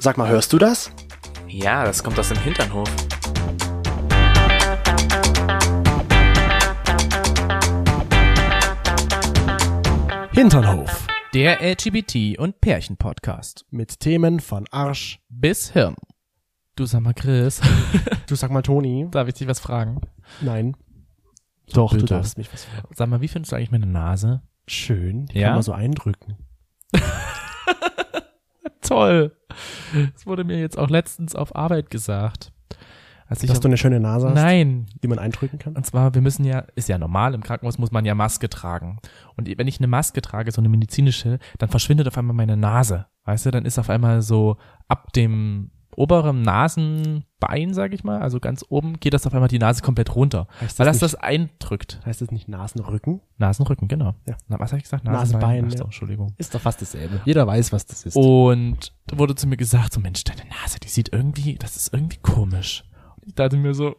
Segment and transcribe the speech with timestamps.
[0.00, 0.90] Sag mal, hörst du das?
[1.46, 2.88] Ja, das kommt aus dem Hinternhof.
[10.32, 11.06] Hinternhof.
[11.34, 13.66] Der LGBT- und Pärchen-Podcast.
[13.70, 15.20] Mit Themen von Arsch.
[15.28, 15.96] Bis Hirn.
[16.76, 17.60] Du sag mal, Chris,
[18.26, 19.06] Du sag mal, Toni.
[19.10, 20.00] darf ich dich was fragen?
[20.40, 20.76] Nein.
[21.72, 22.14] Doch, du Bitte.
[22.14, 22.88] darfst mich was fragen.
[22.94, 24.42] Sag mal, wie findest du eigentlich meine Nase?
[24.66, 25.26] Schön.
[25.26, 25.48] Die Ja?
[25.48, 26.36] kann man so eindrücken.
[28.90, 29.36] Toll.
[30.14, 32.52] Das wurde mir jetzt auch letztens auf Arbeit gesagt.
[33.28, 34.86] Als ich Dass du eine schöne Nase hast, Nein.
[35.04, 35.76] die man eindrücken kann.
[35.76, 38.98] Und zwar, wir müssen ja, ist ja normal, im Krankenhaus muss man ja Maske tragen.
[39.36, 43.06] Und wenn ich eine Maske trage, so eine medizinische, dann verschwindet auf einmal meine Nase.
[43.26, 44.56] Weißt du, dann ist auf einmal so
[44.88, 49.58] ab dem oberen Nasenbein, sag ich mal, also ganz oben, geht das auf einmal die
[49.58, 50.46] Nase komplett runter.
[50.60, 52.00] Heißt Weil das das nicht- das eindrückt.
[52.04, 53.20] Heißt das nicht Nasenrücken?
[53.38, 54.14] Nasenrücken, genau.
[54.28, 54.36] Ja.
[54.48, 55.04] Na, was habe ich gesagt?
[55.04, 55.84] Nasenbein, so, ja.
[55.84, 56.34] Entschuldigung.
[56.38, 57.20] Ist doch fast dasselbe.
[57.24, 58.16] Jeder weiß, was das ist.
[58.16, 61.92] Und da wurde zu mir gesagt, so Mensch, deine Nase, die sieht irgendwie, das ist
[61.92, 62.84] irgendwie komisch.
[63.16, 63.96] Und ich dachte mir so,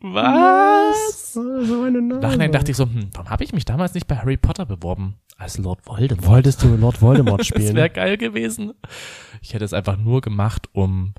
[0.00, 1.32] was?
[1.34, 1.40] So
[1.82, 2.20] eine Nase.
[2.20, 5.16] Nachhinein dachte ich so, hm, warum habe ich mich damals nicht bei Harry Potter beworben?
[5.36, 6.26] Als Lord Voldemort.
[6.26, 7.76] Wolltest du Lord Voldemort Das spielen?
[7.76, 8.72] wäre geil gewesen.
[9.42, 11.14] Ich hätte es einfach nur gemacht, um,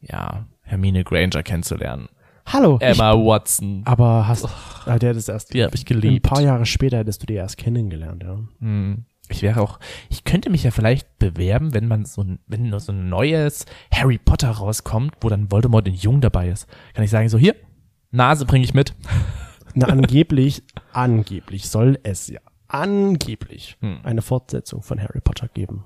[0.00, 2.08] ja, Hermine Granger kennenzulernen.
[2.46, 2.78] Hallo.
[2.80, 3.80] Emma Watson.
[3.80, 4.46] Ich, aber hast,
[4.86, 6.26] ah, der hat es erst, Die habe ich ein geliebt.
[6.28, 8.38] paar Jahre später hättest du die erst kennengelernt, ja.
[8.60, 9.04] Hm.
[9.30, 12.80] Ich wäre auch, ich könnte mich ja vielleicht bewerben, wenn man so ein, wenn nur
[12.80, 16.66] so ein neues Harry Potter rauskommt, wo dann Voldemort in Jung dabei ist.
[16.92, 17.54] Kann ich sagen, so hier,
[18.14, 18.94] Nase bringe ich mit.
[19.74, 20.62] Na, angeblich,
[20.92, 23.98] angeblich soll es ja angeblich Hm.
[24.04, 25.84] eine Fortsetzung von Harry Potter geben.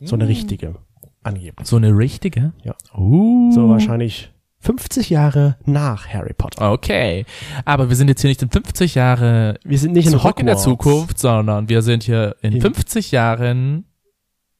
[0.00, 0.76] So eine richtige.
[1.22, 1.66] Angeblich.
[1.68, 2.52] So eine richtige?
[2.62, 2.74] Ja.
[2.96, 3.50] Uh.
[3.52, 6.72] So wahrscheinlich 50 Jahre nach Harry Potter.
[6.72, 7.24] Okay.
[7.64, 10.46] Aber wir sind jetzt hier nicht in 50 Jahre Wir sind nicht in zurück in
[10.46, 10.64] der Hogwarts.
[10.64, 13.84] Zukunft, sondern wir sind hier in In- 50 Jahren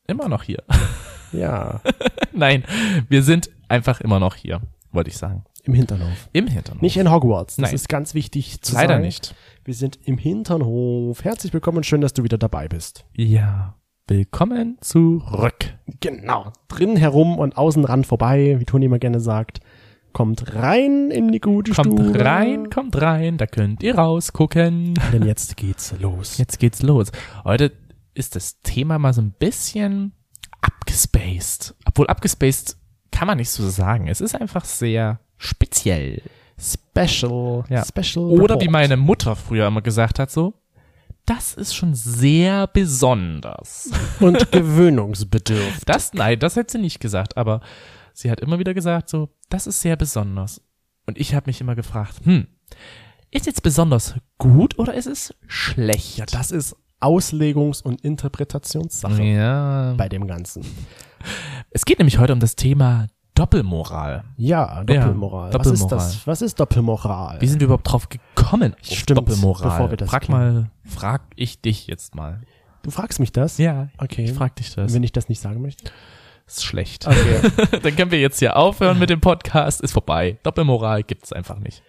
[0.06, 0.62] immer noch hier.
[1.32, 1.80] Ja,
[2.32, 2.64] Nein,
[3.08, 4.60] wir sind einfach immer noch hier,
[4.92, 5.44] wollte ich sagen.
[5.66, 6.28] Im Hinternhof.
[6.32, 6.80] Im Hinternhof.
[6.82, 7.56] Nicht in Hogwarts.
[7.56, 7.74] Das Nein.
[7.74, 9.04] ist ganz wichtig zu Leider sagen.
[9.04, 9.34] nicht.
[9.64, 11.24] Wir sind im Hinternhof.
[11.24, 13.04] Herzlich willkommen und schön, dass du wieder dabei bist.
[13.14, 13.74] Ja.
[14.06, 15.74] Willkommen zurück.
[16.00, 16.52] Genau.
[16.68, 19.58] Drin herum und außen ran vorbei, wie Toni immer gerne sagt.
[20.12, 22.24] Kommt rein in die gute Kommt Stube.
[22.24, 24.94] rein, kommt rein, da könnt ihr rausgucken.
[25.12, 26.38] Denn jetzt geht's los.
[26.38, 27.10] Jetzt geht's los.
[27.44, 27.72] Heute
[28.14, 30.12] ist das Thema mal so ein bisschen
[30.60, 31.74] abgespaced.
[31.84, 32.76] Obwohl abgespaced
[33.16, 34.08] kann man nicht so sagen.
[34.08, 36.20] Es ist einfach sehr speziell.
[36.58, 37.64] Special.
[37.70, 37.82] Ja.
[37.82, 38.26] Special.
[38.26, 38.62] Oder Report.
[38.62, 40.52] wie meine Mutter früher immer gesagt hat, so,
[41.24, 43.90] das ist schon sehr besonders.
[44.20, 45.86] Und gewöhnungsbedürftig.
[45.86, 47.62] Das, nein, das hätte sie nicht gesagt, aber
[48.12, 50.60] sie hat immer wieder gesagt, so, das ist sehr besonders.
[51.06, 52.46] Und ich habe mich immer gefragt, hm,
[53.30, 56.18] ist jetzt besonders gut oder ist es schlecht?
[56.18, 59.94] Ja, das ist Auslegungs- und Interpretationssache ja.
[59.96, 60.64] bei dem Ganzen.
[61.70, 64.24] Es geht nämlich heute um das Thema Doppelmoral.
[64.36, 65.52] Ja, Doppelmoral.
[65.52, 66.06] Ja, Was ist Doppelmoral.
[66.08, 66.26] das?
[66.26, 67.40] Was ist Doppelmoral?
[67.40, 69.70] Wie sind wir überhaupt drauf gekommen auf Stimmt, Doppelmoral?
[69.70, 72.40] bevor wir das frag mal, frag ich dich jetzt mal.
[72.82, 73.58] du fragst mich das?
[73.58, 74.24] Ja, Okay.
[74.24, 74.94] ich frag dich das.
[74.94, 75.90] Wenn ich das nicht sagen möchte?
[76.46, 77.06] Ist schlecht.
[77.06, 77.50] Okay.
[77.82, 79.80] Dann können wir jetzt hier aufhören mit dem Podcast.
[79.80, 80.38] Ist vorbei.
[80.44, 81.82] Doppelmoral gibt's einfach nicht.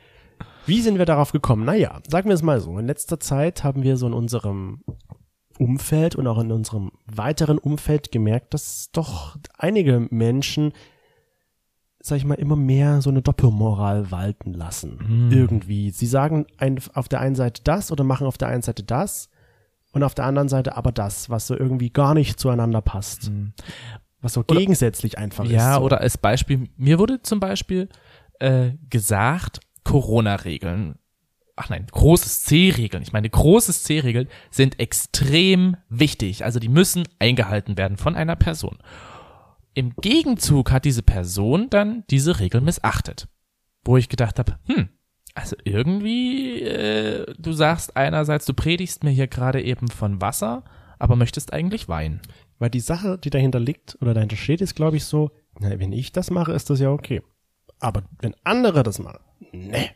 [0.67, 1.65] Wie sind wir darauf gekommen?
[1.65, 2.77] Naja, sagen wir es mal so.
[2.77, 4.83] In letzter Zeit haben wir so in unserem
[5.57, 10.73] Umfeld und auch in unserem weiteren Umfeld gemerkt, dass doch einige Menschen,
[11.99, 14.99] sag ich mal, immer mehr so eine Doppelmoral walten lassen.
[14.99, 15.31] Hm.
[15.31, 15.89] Irgendwie.
[15.91, 19.29] Sie sagen ein, auf der einen Seite das oder machen auf der einen Seite das
[19.93, 23.31] und auf der anderen Seite aber das, was so irgendwie gar nicht zueinander passt.
[24.21, 25.51] Was so Oder- gegensätzlich einfach ist.
[25.51, 25.81] Ja, so.
[25.81, 27.89] oder als Beispiel, mir wurde zum Beispiel
[28.39, 30.99] äh, gesagt, Corona-Regeln,
[31.55, 36.43] ach nein, großes C-Regeln, ich meine, großes C-Regeln sind extrem wichtig.
[36.43, 38.79] Also die müssen eingehalten werden von einer Person.
[39.75, 43.29] Im Gegenzug hat diese Person dann diese Regeln missachtet.
[43.85, 44.89] Wo ich gedacht habe, hm,
[45.35, 50.65] also irgendwie, äh, du sagst einerseits, du predigst mir hier gerade eben von Wasser,
[50.99, 52.19] aber möchtest eigentlich Wein.
[52.59, 55.93] Weil die Sache, die dahinter liegt oder dahinter steht, ist, glaube ich, so, na, wenn
[55.93, 57.21] ich das mache, ist das ja okay.
[57.79, 59.19] Aber wenn andere das machen,
[59.51, 59.89] nee,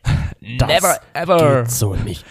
[0.58, 1.62] das Never ever.
[1.64, 2.26] geht so nicht.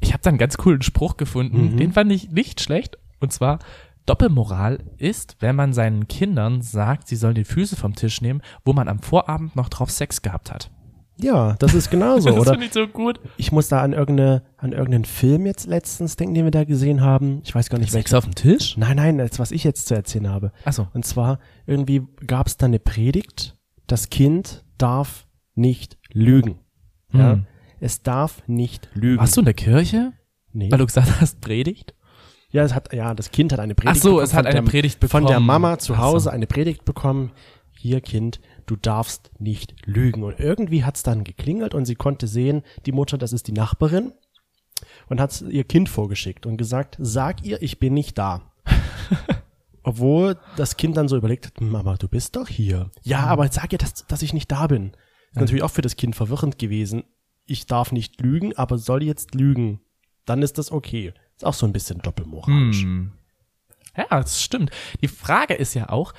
[0.00, 1.76] Ich habe da einen ganz coolen Spruch gefunden, Mhm.
[1.78, 2.98] den fand ich nicht schlecht.
[3.20, 3.58] Und zwar,
[4.04, 8.72] Doppelmoral ist, wenn man seinen Kindern sagt, sie sollen die Füße vom Tisch nehmen, wo
[8.72, 10.70] man am Vorabend noch drauf Sex gehabt hat.
[11.18, 12.50] Ja, das ist genauso, das oder?
[12.52, 13.18] finde ich so gut.
[13.38, 17.00] Ich muss da an irgendeine, an irgendeinen Film jetzt letztens denken, den wir da gesehen
[17.00, 17.40] haben.
[17.42, 18.16] Ich weiß gar nicht, Sex welchen.
[18.18, 18.76] auf dem Tisch?
[18.76, 20.52] Nein, nein, das, was ich jetzt zu erzählen habe.
[20.64, 20.86] Achso.
[20.92, 23.56] Und zwar, irgendwie gab es da eine Predigt,
[23.86, 26.58] das Kind darf nicht lügen.
[27.12, 27.32] Ja?
[27.32, 27.46] Hm.
[27.78, 29.18] Es darf nicht lügen.
[29.20, 30.12] Warst du in der Kirche?
[30.52, 30.70] Nee.
[30.70, 31.94] Weil du gesagt hast, Predigt?
[32.50, 34.62] Ja, es hat, ja, das Kind hat eine Predigt Ach so, bekommen es hat eine
[34.62, 35.46] der, Predigt Von der bekommen.
[35.46, 36.04] Mama zu Ach so.
[36.04, 37.32] Hause eine Predigt bekommen.
[37.78, 40.22] Hier, Kind, du darfst nicht lügen.
[40.22, 44.12] Und irgendwie hat's dann geklingelt und sie konnte sehen, die Mutter, das ist die Nachbarin.
[45.08, 48.52] Und hat ihr Kind vorgeschickt und gesagt, sag ihr, ich bin nicht da.
[49.82, 52.90] Obwohl das Kind dann so überlegt hat, Mama, du bist doch hier.
[53.02, 54.92] Ja, aber sag ihr, dass, dass ich nicht da bin.
[55.36, 57.04] Ist natürlich auch für das Kind verwirrend gewesen.
[57.46, 59.80] Ich darf nicht lügen, aber soll jetzt lügen.
[60.24, 61.12] Dann ist das okay.
[61.36, 62.82] Ist auch so ein bisschen doppelmoralisch.
[62.82, 63.12] Hm.
[63.96, 64.70] Ja, das stimmt.
[65.02, 66.12] Die Frage ist ja auch,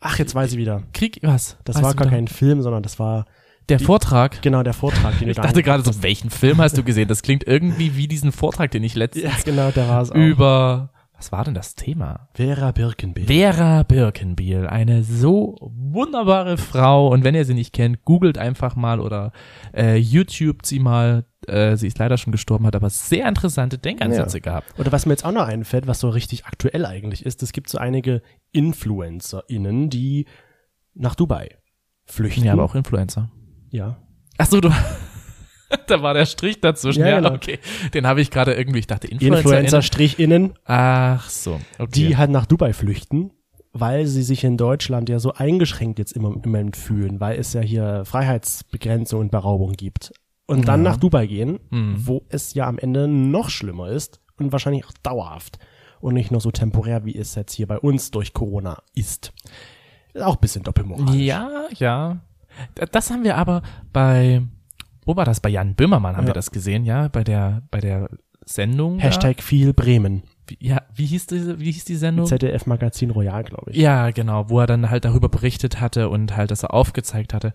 [0.00, 0.82] Ach, jetzt weiß ich wieder.
[0.92, 1.56] Krieg, was?
[1.64, 2.16] Das Weißt war gar wieder?
[2.16, 3.26] kein Film, sondern das war
[3.68, 4.40] Der Vortrag.
[4.42, 7.06] genau der Vortrag, den Ich du dachte gerade so, welchen Film hast du gesehen?
[7.08, 10.14] Das klingt irgendwie wie diesen Vortrag, den ich letztens Ja, genau, der war es auch.
[10.16, 12.30] über, was war denn das Thema?
[12.32, 13.26] Vera Birkenbiel.
[13.26, 17.08] Vera Birkenbiel, eine so wunderbare Frau.
[17.08, 19.32] Und wenn ihr sie nicht kennt, googelt einfach mal oder
[19.76, 21.26] äh, YouTube sie mal.
[21.46, 24.42] Äh, sie ist leider schon gestorben, hat aber sehr interessante Denkansätze Ja.
[24.42, 24.78] gehabt.
[24.80, 27.68] Oder was mir jetzt auch noch einfällt, was so richtig aktuell eigentlich ist, es gibt
[27.68, 30.26] so einige InfluencerInnen, die
[30.94, 31.50] nach Dubai
[32.06, 32.44] flüchten.
[32.44, 33.30] Ja, aber auch Influencer.
[33.70, 33.98] Ja.
[34.38, 34.70] Ach so, du.
[35.86, 37.00] da war der Strich dazwischen.
[37.00, 37.32] Ja, Ja, genau.
[37.34, 37.58] okay.
[37.94, 39.58] Den habe ich gerade irgendwie, ich dachte Influencer.
[39.78, 41.90] Influencer-Innen, Ach so, okay.
[41.94, 43.30] die halt nach Dubai flüchten,
[43.72, 47.52] weil sie sich in Deutschland ja so eingeschränkt jetzt im im Moment fühlen, weil es
[47.52, 50.12] ja hier Freiheitsbegrenzung und Beraubung gibt.
[50.46, 50.90] Und dann Ja.
[50.90, 51.94] nach Dubai gehen, Hm.
[51.98, 55.58] wo es ja am Ende noch schlimmer ist und wahrscheinlich auch dauerhaft
[56.00, 59.32] und nicht nur so temporär, wie es jetzt hier bei uns durch Corona ist.
[60.12, 61.14] Ist auch ein bisschen doppelmoralisch.
[61.14, 62.18] Ja, ja.
[62.90, 63.62] Das haben wir aber
[63.92, 64.42] bei,
[65.10, 65.40] wo war das?
[65.40, 66.28] Bei Jan Böhmermann haben Ja.
[66.30, 68.08] wir das gesehen, ja, bei der, bei der
[68.46, 69.00] Sendung.
[69.00, 70.22] Hashtag viel Bremen.
[70.22, 70.28] Da.
[70.46, 72.26] Wie- Ja, wie hieß diese, wie hieß die Sendung?
[72.26, 73.76] ZDF Magazin Royal, glaube ich.
[73.76, 77.52] Ja, genau, wo er dann halt darüber berichtet hatte und halt das er aufgezeigt hatte.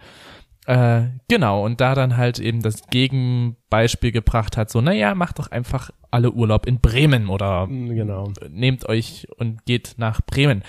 [0.68, 5.52] Äh, genau, und da dann halt eben das Gegenbeispiel gebracht hat, so, naja, macht doch
[5.52, 8.32] einfach alle Urlaub in Bremen oder Mm, Genau.
[8.50, 10.64] nehmt euch und geht nach Bremen.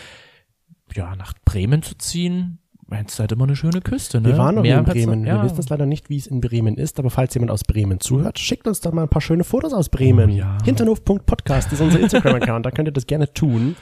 [0.94, 2.58] Ja, nach Bremen zu ziehen,
[2.90, 4.28] es ist halt immer eine schöne Küste, ne?
[4.28, 5.26] Wir waren noch Meer in Bremen.
[5.26, 5.36] Ja.
[5.36, 8.00] Wir wissen es leider nicht, wie es in Bremen ist, aber falls jemand aus Bremen
[8.00, 10.30] zuhört, schickt uns doch mal ein paar schöne Fotos aus Bremen.
[10.30, 10.58] Oh, ja.
[10.64, 13.76] Hinternhof.podcast ist unser Instagram-Account, da könnt ihr das gerne tun.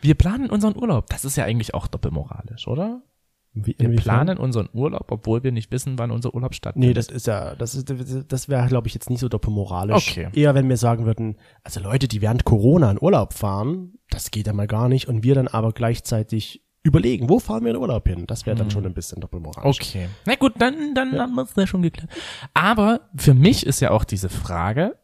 [0.00, 1.06] Wir planen unseren Urlaub.
[1.08, 3.02] Das ist ja eigentlich auch doppelmoralisch, oder?
[3.58, 6.88] Wie, Wir planen unseren Urlaub, obwohl wir nicht wissen, wann unser Urlaub stattfindet.
[6.88, 7.90] Nee, das ist ja, das ist,
[8.28, 10.10] das wäre, glaube ich, jetzt nicht so doppelmoralisch.
[10.10, 10.28] Okay.
[10.34, 14.46] Eher, wenn wir sagen würden, also Leute, die während Corona in Urlaub fahren, das geht
[14.46, 18.06] ja mal gar nicht und wir dann aber gleichzeitig überlegen, wo fahren wir in Urlaub
[18.08, 18.26] hin?
[18.26, 19.78] Das wäre dann schon ein bisschen doppelmoralisch.
[19.80, 20.08] Okay.
[20.24, 22.10] Na gut, dann, dann haben wir es ja schon geklärt.
[22.54, 24.96] Aber für mich ist ja auch diese Frage,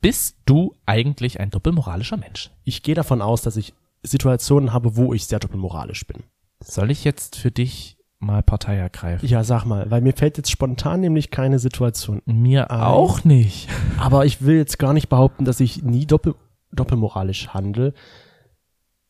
[0.00, 2.50] bist du eigentlich ein doppelmoralischer Mensch?
[2.64, 6.22] Ich gehe davon aus, dass ich Situationen habe, wo ich sehr doppelmoralisch bin.
[6.62, 9.26] Soll ich jetzt für dich mal Partei ergreifen?
[9.28, 12.22] Ja, sag mal, weil mir fällt jetzt spontan nämlich keine Situation.
[12.24, 13.68] Mir Ein- auch nicht.
[13.98, 16.34] Aber ich will jetzt gar nicht behaupten, dass ich nie doppel,
[16.72, 17.92] doppelmoralisch handle,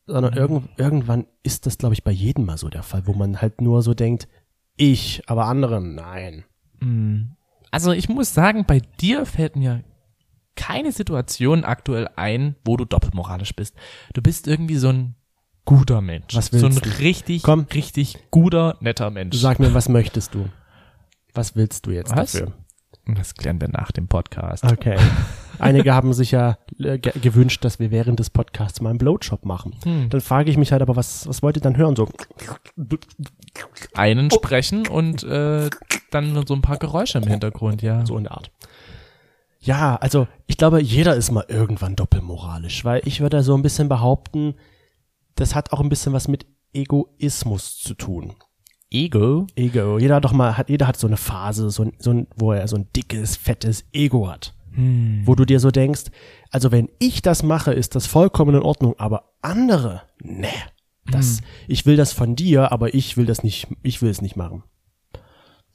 [0.07, 3.41] sondern irgend, irgendwann ist das, glaube ich, bei jedem mal so der Fall, wo man
[3.41, 4.27] halt nur so denkt,
[4.77, 6.45] ich, aber andere, nein.
[6.79, 7.35] Hm.
[7.71, 9.83] Also ich muss sagen, bei dir fällt mir
[10.55, 13.75] keine Situation aktuell ein, wo du doppelmoralisch bist.
[14.13, 15.15] Du bist irgendwie so ein
[15.65, 16.35] guter Mensch.
[16.35, 16.99] Was so ein willst du?
[16.99, 17.67] richtig, Komm.
[17.73, 19.37] richtig guter, netter Mensch.
[19.37, 20.47] Sag mir, was möchtest du?
[21.33, 22.31] Was willst du jetzt Was?
[22.31, 22.53] dafür?
[23.05, 24.63] Das klären wir nach dem Podcast.
[24.63, 24.97] Okay.
[25.59, 29.45] Einige haben sich ja äh, ge gewünscht, dass wir während des Podcasts mal einen Blowjob
[29.45, 29.75] machen.
[29.83, 30.09] Hm.
[30.09, 31.95] Dann frage ich mich halt aber, was, was wollt ihr dann hören?
[31.95, 32.07] So,
[33.93, 35.69] Einen sprechen und äh,
[36.11, 38.05] dann so ein paar Geräusche im Hintergrund, ja.
[38.05, 38.51] so in der Art.
[39.59, 43.89] Ja, also ich glaube, jeder ist mal irgendwann doppelmoralisch, weil ich würde so ein bisschen
[43.89, 44.55] behaupten,
[45.35, 48.35] das hat auch ein bisschen was mit Egoismus zu tun.
[48.89, 49.47] Ego.
[49.55, 49.97] Ego.
[49.99, 52.53] Jeder hat doch mal, hat, jeder hat so eine Phase, so ein, so ein, wo
[52.53, 54.53] er so ein dickes, fettes Ego hat.
[54.77, 55.23] Hm.
[55.25, 56.05] Wo du dir so denkst,
[56.51, 60.49] also wenn ich das mache, ist das vollkommen in Ordnung, aber andere, ne.
[61.09, 64.35] Das, ich will das von dir, aber ich will das nicht, ich will es nicht
[64.35, 64.63] machen.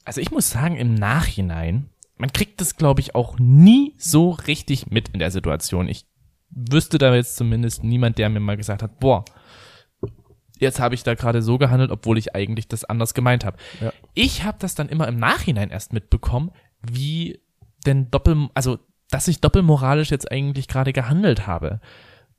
[0.05, 4.91] Also ich muss sagen, im Nachhinein, man kriegt das, glaube ich, auch nie so richtig
[4.91, 5.87] mit in der Situation.
[5.87, 6.05] Ich
[6.49, 9.25] wüsste da jetzt zumindest niemand, der mir mal gesagt hat, boah,
[10.59, 13.57] jetzt habe ich da gerade so gehandelt, obwohl ich eigentlich das anders gemeint habe.
[13.81, 13.91] Ja.
[14.13, 17.41] Ich habe das dann immer im Nachhinein erst mitbekommen, wie
[17.85, 18.77] denn doppel, also
[19.13, 21.79] dass ich doppelmoralisch jetzt eigentlich gerade gehandelt habe.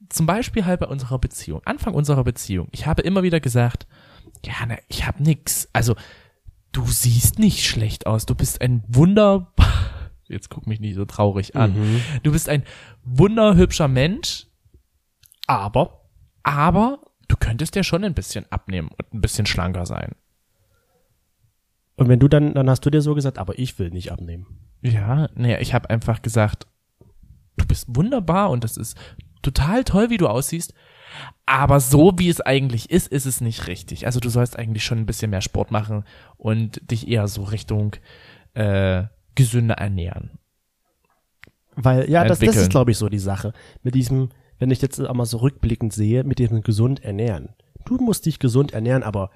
[0.09, 2.69] Zum Beispiel halt bei unserer Beziehung, Anfang unserer Beziehung.
[2.73, 3.87] Ich habe immer wieder gesagt,
[4.45, 5.69] ja, ne, ich habe nix.
[5.73, 5.95] Also
[6.73, 8.27] du siehst nicht schlecht aus.
[8.27, 9.53] Du bist ein wunder,
[10.29, 11.75] jetzt guck mich nicht so traurig an.
[11.75, 12.01] Mhm.
[12.25, 12.65] Du bist ein
[13.05, 14.47] wunderhübscher Mensch,
[15.47, 16.01] Aber
[16.43, 20.15] aber du könntest ja schon ein bisschen abnehmen und ein bisschen schlanker sein.
[21.97, 24.47] Und wenn du dann, dann hast du dir so gesagt, aber ich will nicht abnehmen.
[24.83, 26.67] Ja, naja, ich habe einfach gesagt,
[27.57, 28.97] du bist wunderbar und das ist
[29.43, 30.75] total toll, wie du aussiehst,
[31.47, 34.07] aber so wie es eigentlich ist, ist es nicht richtig.
[34.07, 36.05] Also du sollst eigentlich schon ein bisschen mehr Sport machen
[36.37, 37.97] und dich eher so Richtung
[38.55, 40.39] äh, gesünder ernähren.
[41.77, 43.53] Weil, ja, das, das ist, glaube ich, so die Sache.
[43.83, 47.51] Mit diesem, wenn ich jetzt auch mal so rückblickend sehe, mit diesem gesund ernähren.
[47.85, 49.31] Du musst dich gesund ernähren, aber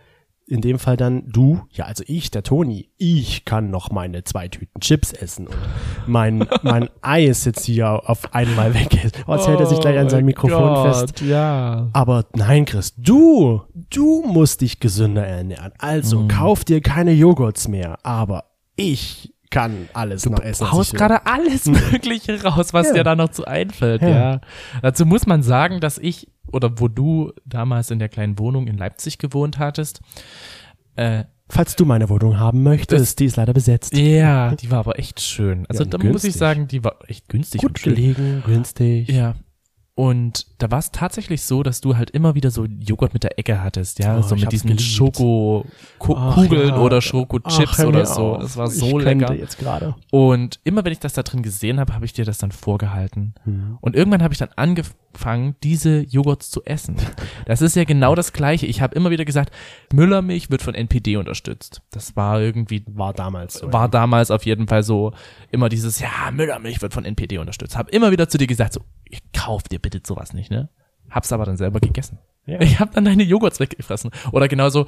[0.48, 4.48] in dem Fall dann du, ja, also ich, der Toni, ich kann noch meine zwei
[4.48, 5.56] Tüten Chips essen und
[6.06, 9.16] mein, mein Eis jetzt hier auf einmal weg ist.
[9.26, 11.20] Oh, jetzt hält er sich gleich an sein Mikrofon fest.
[11.20, 11.88] Ja.
[11.92, 15.72] Aber nein, Chris, du, du musst dich gesünder ernähren.
[15.78, 17.98] Also kauf dir keine Joghurts mehr.
[18.02, 18.44] Aber
[18.76, 20.64] ich kann alles noch essen.
[20.64, 22.92] Du haust gerade alles Mögliche raus, was Ja.
[22.94, 24.08] dir da noch zu einfällt, ja.
[24.08, 24.40] Ja.
[24.82, 28.76] Dazu muss man sagen, dass ich, oder wo du damals in der kleinen Wohnung in
[28.78, 30.00] Leipzig gewohnt hattest,
[30.96, 33.96] äh, Falls du meine Wohnung haben möchtest, die ist leider besetzt.
[33.96, 35.64] ja, die war aber echt schön.
[35.70, 36.34] Also Ja, da muss ich günstig.
[36.34, 37.94] sagen, die war echt günstig und Gut schön.
[37.94, 39.08] gelegen, günstig.
[39.08, 39.34] Ja.
[39.98, 43.36] Und da war es tatsächlich so, dass du halt immer wieder so Joghurt mit der
[43.36, 44.78] Ecke hattest, ja, Oh, so ich mit diesen.
[44.78, 46.78] Schokokugeln ja.
[46.78, 48.34] oder Schokochips oder so.
[48.36, 48.42] auf.
[48.42, 49.34] Das war Ich so könnte lecker.
[49.34, 49.96] jetzt gerade.
[50.12, 53.34] Und immer wenn ich das da drin gesehen habe, habe ich dir das dann vorgehalten.
[53.80, 56.94] Und irgendwann habe ich dann angefangen, diese Joghurts zu essen.
[57.46, 58.66] Das ist ja genau das Gleiche.
[58.66, 59.50] Ich habe immer wieder gesagt,
[59.92, 61.82] Müllermilch wird von NPD unterstützt.
[61.90, 63.72] Das war irgendwie, War damals so.
[63.72, 65.12] war damals auf jeden Fall so
[65.50, 67.76] immer dieses, ja, Müllermilch wird von NPD unterstützt.
[67.76, 70.68] Hab immer wieder zu dir gesagt, so, ich kauf dir bitte sowas nicht, ne?
[71.10, 72.18] Hab's aber dann selber gegessen.
[72.46, 72.60] Ja.
[72.60, 74.10] Ich hab dann deine Joghurts weggefressen.
[74.32, 74.86] Oder genauso,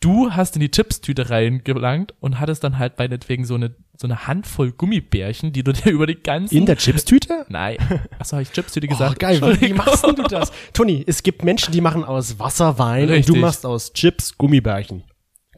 [0.00, 4.26] du hast in die Chipstüte reingelangt und hattest dann halt meinetwegen so eine, so eine
[4.26, 6.56] Handvoll Gummibärchen, die du dir über die ganzen...
[6.56, 7.46] In der Chipstüte?
[7.48, 7.78] Nein.
[8.18, 9.18] Achso, habe ich Chipstüte Oh, gesagt?
[9.18, 10.52] geil, wie, machst du das?
[10.72, 13.34] Toni, es gibt Menschen, die machen aus Wasser Wein und Richtig.
[13.34, 15.04] du machst aus Chips Gummibärchen.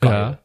[0.02, 0.38] Ja.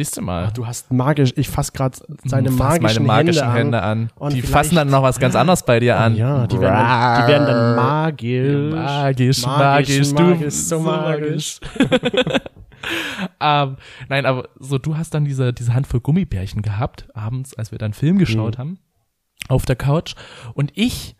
[0.00, 0.50] Siehst du mal.
[0.54, 4.10] Du hast magisch, ich fass gerade seine Fass magischen, meine magischen Hände, Hände an.
[4.14, 6.16] Und Die fassen dann noch was ganz anderes bei dir an.
[6.16, 8.74] Ja, die werden, dann, die werden dann magisch.
[8.74, 11.60] Magisch, magisch, magisch, du, magisch, so magisch.
[13.40, 13.76] ähm,
[14.08, 17.92] nein, aber so, du hast dann diese, diese Handvoll Gummibärchen gehabt, abends, als wir dann
[17.92, 18.58] Film geschaut Mhm.
[18.58, 18.78] haben,
[19.48, 20.14] auf der Couch.
[20.54, 21.14] Und ich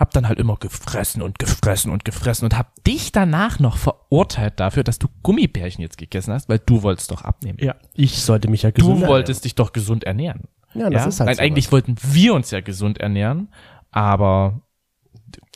[0.00, 4.58] hab dann halt immer gefressen und gefressen und gefressen und hab dich danach noch verurteilt
[4.58, 7.58] dafür, dass du Gummibärchen jetzt gegessen hast, weil du wolltest doch abnehmen.
[7.60, 10.44] Ja, ich sollte mich ja Du gesund wolltest dich doch gesund ernähren.
[10.72, 13.48] Ja, das ist halt Nein, so eigentlich wollten wir uns ja gesund ernähren,
[13.90, 14.62] aber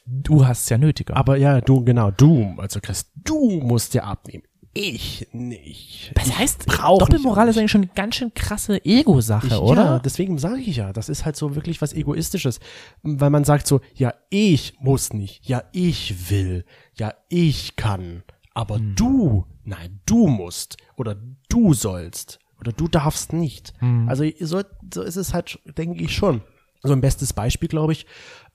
[0.04, 1.16] du hast es ja nötiger.
[1.16, 4.44] Aber ja, du, genau, du, also Chris, du musst ja abnehmen.
[4.76, 6.11] Ich nicht.
[6.14, 9.85] das heißt, Doppelmoral ist eigentlich schon eine ganz schön krasse Ego-Sache, oder?
[9.85, 12.59] Ja, deswegen sage ich ja, das ist halt so wirklich was Egoistisches.
[13.02, 16.64] Weil man sagt so, ja, ich muss nicht, ja, ich will,
[16.95, 18.95] ja, ich kann, aber Hm.
[18.97, 21.16] du, nein, du musst oder
[21.49, 23.75] du sollst oder du darfst nicht.
[23.78, 24.09] Hm.
[24.09, 24.62] Also so,
[24.93, 26.43] so ist es halt, denke ich schon.
[26.83, 28.07] So ein bestes Beispiel, glaube ich,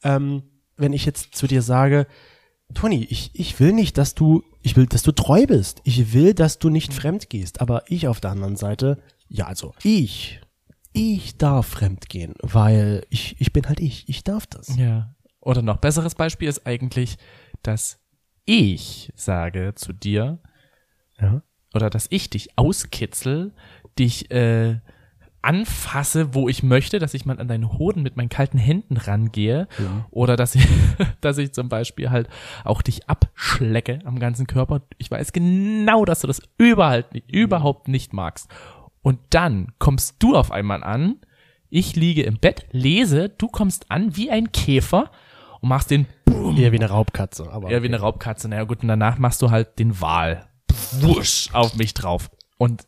[0.03, 0.43] ähm,
[0.75, 2.07] wenn ich jetzt zu dir sage,
[2.73, 5.81] Toni, ich, ich will nicht, dass du, ich will, dass du treu bist.
[5.83, 7.61] Ich will, dass du nicht fremd gehst.
[7.61, 10.39] Aber ich auf der anderen Seite, ja, also ich,
[10.93, 14.07] ich darf fremd gehen, weil ich, ich bin halt ich.
[14.07, 14.75] Ich darf das.
[14.77, 15.15] Ja.
[15.41, 17.17] Oder noch besseres Beispiel ist eigentlich,
[17.63, 17.99] dass
[18.45, 20.39] ich sage zu dir,
[21.19, 21.41] Ja.
[21.73, 23.53] oder dass ich dich auskitzel,
[23.97, 24.79] dich äh,
[25.41, 29.67] anfasse, wo ich möchte, dass ich mal an deinen Hoden mit meinen kalten Händen rangehe
[30.11, 30.67] oder dass ich,
[31.21, 32.27] dass ich zum Beispiel halt
[32.63, 34.81] auch dich abschlecke am ganzen Körper.
[34.97, 38.49] Ich weiß genau, dass du das überhaupt nicht, überhaupt nicht magst.
[39.01, 41.15] Und dann kommst du auf einmal an,
[41.69, 45.11] ich liege im Bett, lese, du kommst an wie ein Käfer
[45.61, 46.07] und machst den
[46.57, 47.51] Eher wie eine Raubkatze.
[47.51, 48.49] Aber eher wie eine Raubkatze.
[48.49, 50.47] Naja gut, und danach machst du halt den Wal.
[50.99, 52.29] Wusch auf mich drauf.
[52.57, 52.87] Und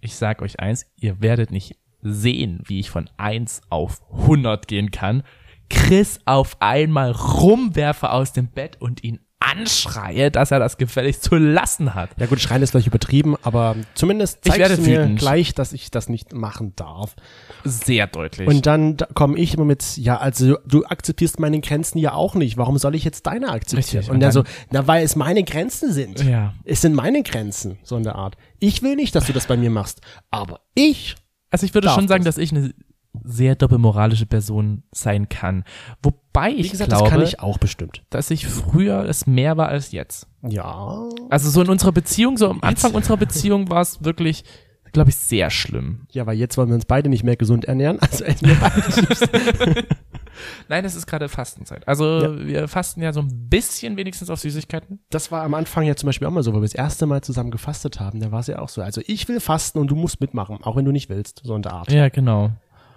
[0.00, 4.90] ich sag euch eins, ihr werdet nicht sehen, wie ich von 1 auf 100 gehen
[4.90, 5.22] kann.
[5.68, 11.36] Chris auf einmal rumwerfe aus dem Bett und ihn anschreie, dass er das gefälligst zu
[11.36, 12.10] lassen hat.
[12.18, 15.18] ja gut, schreien ist vielleicht übertrieben, aber zumindest Ich zeigst werde du mir wütend.
[15.18, 17.16] gleich, dass ich das nicht machen darf.
[17.64, 18.46] Sehr deutlich.
[18.46, 22.34] Und dann da komme ich immer mit, ja, also du akzeptierst meine Grenzen ja auch
[22.34, 22.56] nicht.
[22.56, 23.78] Warum soll ich jetzt deine akzeptieren?
[24.00, 26.22] Richtig, Und, und dann so, na, weil es meine Grenzen sind.
[26.22, 26.54] Ja.
[26.64, 28.36] Es sind meine Grenzen, so in der Art.
[28.58, 30.00] Ich will nicht, dass du das bei mir machst.
[30.30, 31.16] Aber ich,
[31.50, 32.36] Also ich würde schon sagen, das.
[32.36, 32.72] dass ich eine
[33.24, 35.64] sehr doppelmoralische Person sein kann.
[36.02, 36.18] Wobei
[36.48, 38.02] wie ich gesagt, glaube, das kann ich auch bestimmt.
[38.10, 40.26] dass ich früher es mehr war als jetzt.
[40.42, 41.08] Ja.
[41.28, 44.44] Also so in unserer Beziehung, so am Anfang unserer Beziehung war es wirklich,
[44.92, 46.06] glaube ich, sehr schlimm.
[46.10, 47.98] Ja, weil jetzt wollen wir uns beide nicht mehr gesund ernähren.
[48.00, 49.86] Also essen wir beide.
[50.68, 51.86] Nein, es ist gerade Fastenzeit.
[51.86, 55.00] Also wir fasten ja so ein bisschen wenigstens auf Süßigkeiten.
[55.10, 57.22] Das war am Anfang ja zum Beispiel auch mal so, weil wir das erste Mal
[57.22, 58.20] zusammen gefastet haben.
[58.20, 58.82] Da war es ja auch so.
[58.82, 61.62] Also ich will fasten und du musst mitmachen, auch wenn du nicht willst, so in
[61.62, 61.92] der Art.
[61.92, 62.50] Ja, genau.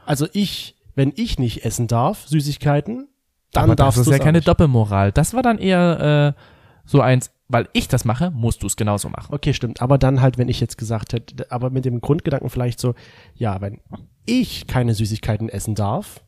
[0.06, 3.08] Also ich, wenn ich nicht essen darf, Süßigkeiten,
[3.54, 5.12] dann Aber darfst das du ist ja keine Doppelmoral.
[5.12, 6.42] Das war dann eher äh,
[6.86, 9.34] so eins, weil ich das mache, musst du es genauso machen.
[9.34, 9.82] Okay, stimmt.
[9.82, 12.96] Aber dann halt, wenn ich jetzt gesagt hätte, aber mit dem Grundgedanken vielleicht so,
[13.36, 13.80] ja, wenn
[14.26, 16.24] ich keine Süßigkeiten essen darf,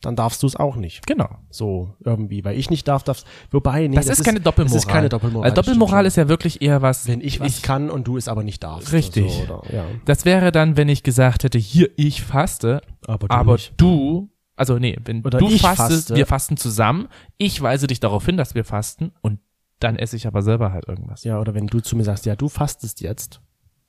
[0.00, 1.06] dann darfst du es auch nicht.
[1.06, 1.28] Genau.
[1.50, 3.26] So irgendwie, weil ich nicht darf, darfst.
[3.50, 4.74] Wobei, nee, das, ist keine Doppelmoral.
[4.76, 5.48] Das ist keine Doppelmoral.
[5.48, 7.08] Weil Doppelmoral das ist ja wirklich eher was.
[7.08, 8.92] wenn ich was kann und du es aber nicht darfst.
[8.92, 9.32] Richtig.
[9.32, 9.84] So, oder, ja.
[10.04, 13.74] Das wäre dann, wenn ich gesagt hätte, hier, ich faste, Aber du aber nicht.
[13.76, 16.16] du, also nee, wenn Oder du fastest, faste.
[16.16, 19.40] wir fasten zusammen, ich weise dich darauf hin, dass wir fasten und
[19.78, 21.24] dann esse ich aber selber halt irgendwas.
[21.24, 23.40] Ja, oder wenn du zu mir sagst, ja, du fastest jetzt.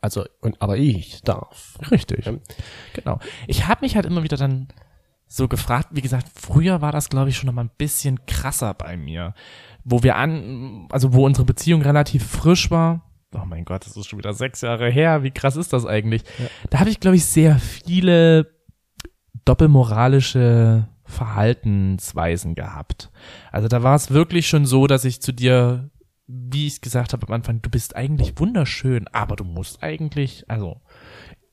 [0.02, 1.78] Also, und, aber ich darf.
[1.92, 2.26] Richtig.
[2.26, 2.34] Ja.
[2.94, 3.20] Genau.
[3.48, 4.68] Ich habe mich halt immer wieder dann
[5.28, 8.74] so gefragt, wie gesagt, früher war das, glaube ich, schon noch mal ein bisschen krasser
[8.74, 9.34] bei mir.
[9.84, 13.02] Wo wir an, also wo unsere Beziehung relativ frisch war.
[13.34, 15.24] Oh mein Gott, das ist schon wieder sechs Jahre her.
[15.24, 16.24] Wie krass ist das eigentlich?
[16.70, 18.59] Da habe ich, glaube ich, sehr viele
[19.50, 23.12] doppelmoralische Verhaltensweisen gehabt.
[23.52, 25.90] Also da war es wirklich schon so, dass ich zu dir,
[26.28, 30.46] wie ich es gesagt habe am Anfang, du bist eigentlich wunderschön, aber du musst eigentlich,
[30.48, 30.82] also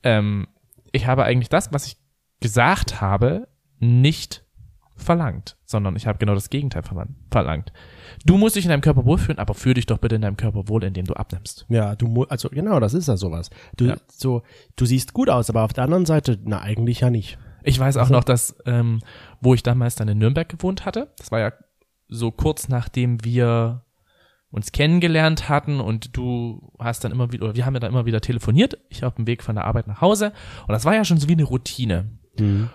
[0.03, 0.47] ähm,
[0.91, 1.97] ich habe eigentlich das, was ich
[2.39, 3.47] gesagt habe,
[3.79, 4.43] nicht
[4.95, 7.71] verlangt, sondern ich habe genau das Gegenteil verlan- verlangt.
[8.25, 10.67] Du musst dich in deinem Körper wohlfühlen, aber fühl dich doch bitte in deinem Körper
[10.69, 11.65] wohl, indem du abnimmst.
[11.69, 13.49] Ja, du also genau, das ist ja sowas.
[13.75, 13.97] Du Ja.
[14.07, 14.41] so,
[14.75, 17.37] du siehst gut aus, aber auf der anderen Seite, na eigentlich ja nicht.
[17.67, 19.01] Ich weiß auch noch, dass, ähm,
[19.41, 21.51] wo ich damals dann in Nürnberg gewohnt hatte, das war ja
[22.07, 23.83] so kurz nachdem wir
[24.49, 28.05] uns kennengelernt hatten und du hast dann immer wieder, oder wir haben ja dann immer
[28.05, 30.31] wieder telefoniert, ich auf dem Weg von der Arbeit nach Hause
[30.61, 32.17] und das war ja schon so wie eine Routine.
[32.39, 32.69] Mhm.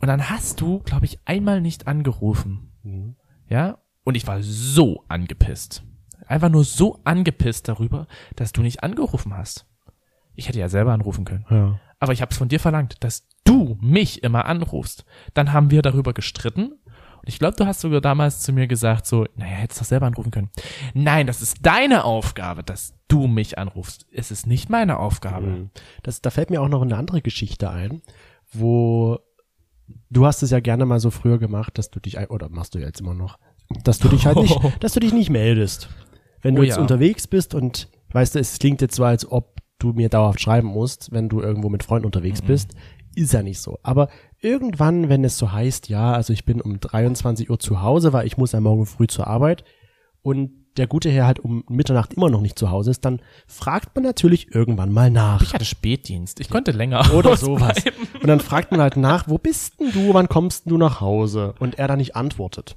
[0.00, 2.72] Und dann hast du, glaube ich, einmal nicht angerufen.
[2.82, 3.16] Mhm.
[3.48, 3.78] Ja?
[4.04, 5.82] Und ich war so angepisst.
[6.26, 8.06] Einfach nur so angepisst darüber,
[8.36, 9.66] dass du nicht angerufen hast.
[10.34, 11.46] Ich hätte ja selber anrufen können.
[11.48, 11.80] Ja.
[12.00, 13.26] Aber ich habe es von dir verlangt, dass
[13.64, 15.04] du mich immer anrufst.
[15.34, 16.72] Dann haben wir darüber gestritten.
[16.72, 20.06] Und ich glaube, du hast sogar damals zu mir gesagt, so, naja, hättest doch selber
[20.06, 20.50] anrufen können.
[20.92, 24.06] Nein, das ist deine Aufgabe, dass du mich anrufst.
[24.12, 25.46] Es ist nicht meine Aufgabe.
[25.46, 25.70] Mhm.
[26.02, 28.02] Das, da fällt mir auch noch eine andere Geschichte ein,
[28.52, 29.18] wo
[30.10, 32.78] du hast es ja gerne mal so früher gemacht, dass du dich, oder machst du
[32.78, 33.38] jetzt immer noch,
[33.84, 35.88] dass du dich halt nicht, dass du dich nicht meldest.
[36.42, 36.82] Wenn du Oh jetzt ja.
[36.82, 40.68] unterwegs bist und, weißt du, es klingt jetzt so, als ob du mir dauerhaft schreiben
[40.68, 42.46] musst, wenn du irgendwo mit Freunden unterwegs Mhm.
[42.46, 42.74] bist,
[43.16, 43.78] ist ja nicht so.
[43.82, 44.08] Aber
[44.40, 48.26] irgendwann, wenn es so heißt, ja, also ich bin um 23 Uhr zu Hause, weil
[48.26, 49.64] ich muss ja morgen früh zur Arbeit
[50.22, 53.94] und der gute Herr halt um Mitternacht immer noch nicht zu Hause ist, dann fragt
[53.94, 55.42] man natürlich irgendwann mal nach.
[55.42, 56.40] Ich hatte Spätdienst.
[56.40, 57.76] Ich konnte länger Oder sowas.
[58.20, 61.00] Und dann fragt man halt nach, wo bist denn du, wann kommst denn du nach
[61.00, 61.54] Hause?
[61.60, 62.76] Und er dann nicht antwortet.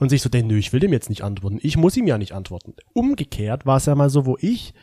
[0.00, 1.58] Und sich so denkt, nö, ich will dem jetzt nicht antworten.
[1.62, 2.74] Ich muss ihm ja nicht antworten.
[2.92, 4.74] Umgekehrt war es ja mal so, wo ich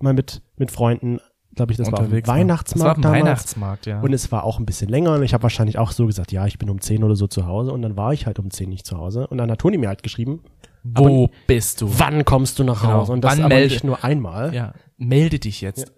[0.00, 1.20] mal mit, mit Freunden,
[1.54, 2.36] glaube ich, das war auf dem Unterwegs war.
[2.36, 3.24] Weihnachtsmarkt Das war damals.
[3.26, 4.00] Weihnachtsmarkt, ja.
[4.00, 6.46] Und es war auch ein bisschen länger und ich habe wahrscheinlich auch so gesagt, ja,
[6.46, 8.68] ich bin um 10 oder so zu Hause und dann war ich halt um 10
[8.68, 10.40] nicht zu Hause und dann hat Toni mir halt geschrieben,
[10.82, 11.90] Wo bist du?
[11.98, 12.94] wann kommst du nach Genau.
[12.94, 13.12] Hause?
[13.12, 14.54] Und das Wann aber melde- nicht nur einmal.
[14.54, 15.92] Ja, melde dich jetzt.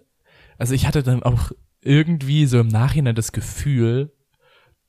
[0.57, 4.11] Also ich hatte dann auch irgendwie so im Nachhinein das Gefühl,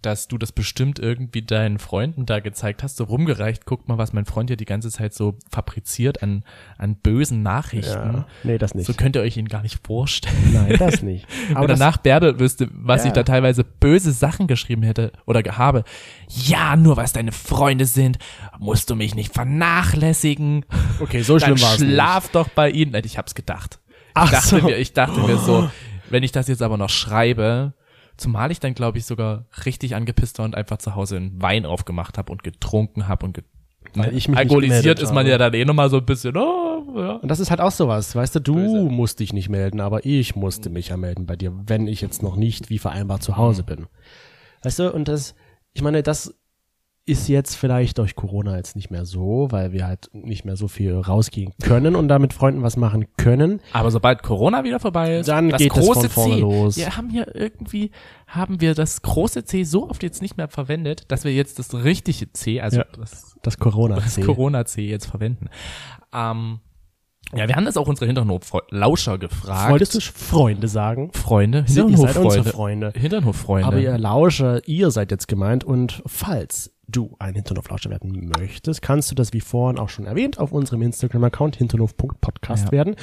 [0.04, 4.12] dass du das bestimmt irgendwie deinen Freunden da gezeigt hast, so rumgereicht, guck mal, was
[4.12, 6.44] mein Freund hier die ganze Zeit so fabriziert an,
[6.78, 8.14] an bösen Nachrichten.
[8.14, 8.26] Ja.
[8.42, 8.86] Nee, das nicht.
[8.86, 10.34] So könnt ihr euch ihn gar nicht vorstellen.
[10.52, 11.26] Nein, das nicht.
[11.54, 13.08] Aber danach Bärde wüsste, was Ja.
[13.08, 15.84] ich da teilweise böse Sachen geschrieben hätte oder habe.
[16.28, 18.18] Ja, nur weil es deine Freunde sind,
[18.58, 20.64] musst du mich nicht vernachlässigen.
[21.00, 21.92] okay, so schlimm war es nicht.
[21.92, 22.92] schlaf doch bei ihnen.
[22.92, 23.80] Nein, ich hab's gedacht.
[24.14, 24.66] Ach ich dachte so.
[24.66, 25.70] mir, ich dachte mir so,
[26.10, 27.74] wenn ich das jetzt aber noch schreibe,
[28.16, 31.66] zumal ich dann glaube ich sogar richtig angepisst war und einfach zu Hause einen Wein
[31.66, 33.44] aufgemacht habe und getrunken habe und ge
[33.94, 36.94] Weil ne, ich mich alkoholisiert ist man ja dann eh nochmal so ein bisschen, oh,
[36.96, 37.12] ja.
[37.16, 38.82] Und das ist halt auch sowas, weißt du, du Böse.
[38.82, 42.22] musst dich nicht melden, aber ich musste mich ja melden bei dir, wenn ich jetzt
[42.22, 43.66] noch nicht wie vereinbart zu Hause Mhm.
[43.66, 43.86] bin.
[44.62, 45.34] Weißt du, und das,
[45.74, 46.34] ich meine, das
[47.06, 50.68] ist jetzt vielleicht durch Corona jetzt nicht mehr so, weil wir halt nicht mehr so
[50.68, 53.60] viel rausgehen können und da mit Freunden was machen können.
[53.74, 56.76] Aber sobald Corona wieder vorbei ist, Dann das geht es große von vorne C, los.
[56.78, 57.90] wir haben hier irgendwie,
[58.26, 61.74] haben wir das große C so oft jetzt nicht mehr verwendet, dass wir jetzt das
[61.74, 62.86] richtige C, also Ja.
[62.98, 64.22] das Das Corona das C.
[64.22, 65.48] Corona-C jetzt verwenden.
[66.14, 66.60] Ähm,
[67.34, 69.70] ja, wir haben das auch unsere Hinterhof-Lauscher gefragt.
[69.70, 71.10] Wolltest du Freunde sagen?
[71.12, 71.64] Freunde?
[71.66, 72.50] Hinterhof-Freunde.
[72.50, 72.92] Freunde.
[72.94, 73.66] Hinterhof-Freunde.
[73.66, 79.10] Aber ihr Lauscher, ihr seid jetzt gemeint und falls du ein Hinterhoflauscher werden möchtest, kannst
[79.10, 82.72] du das wie vorhin auch schon erwähnt auf unserem Instagram-Account hinterhof.podcast Ja.
[82.72, 82.96] werden.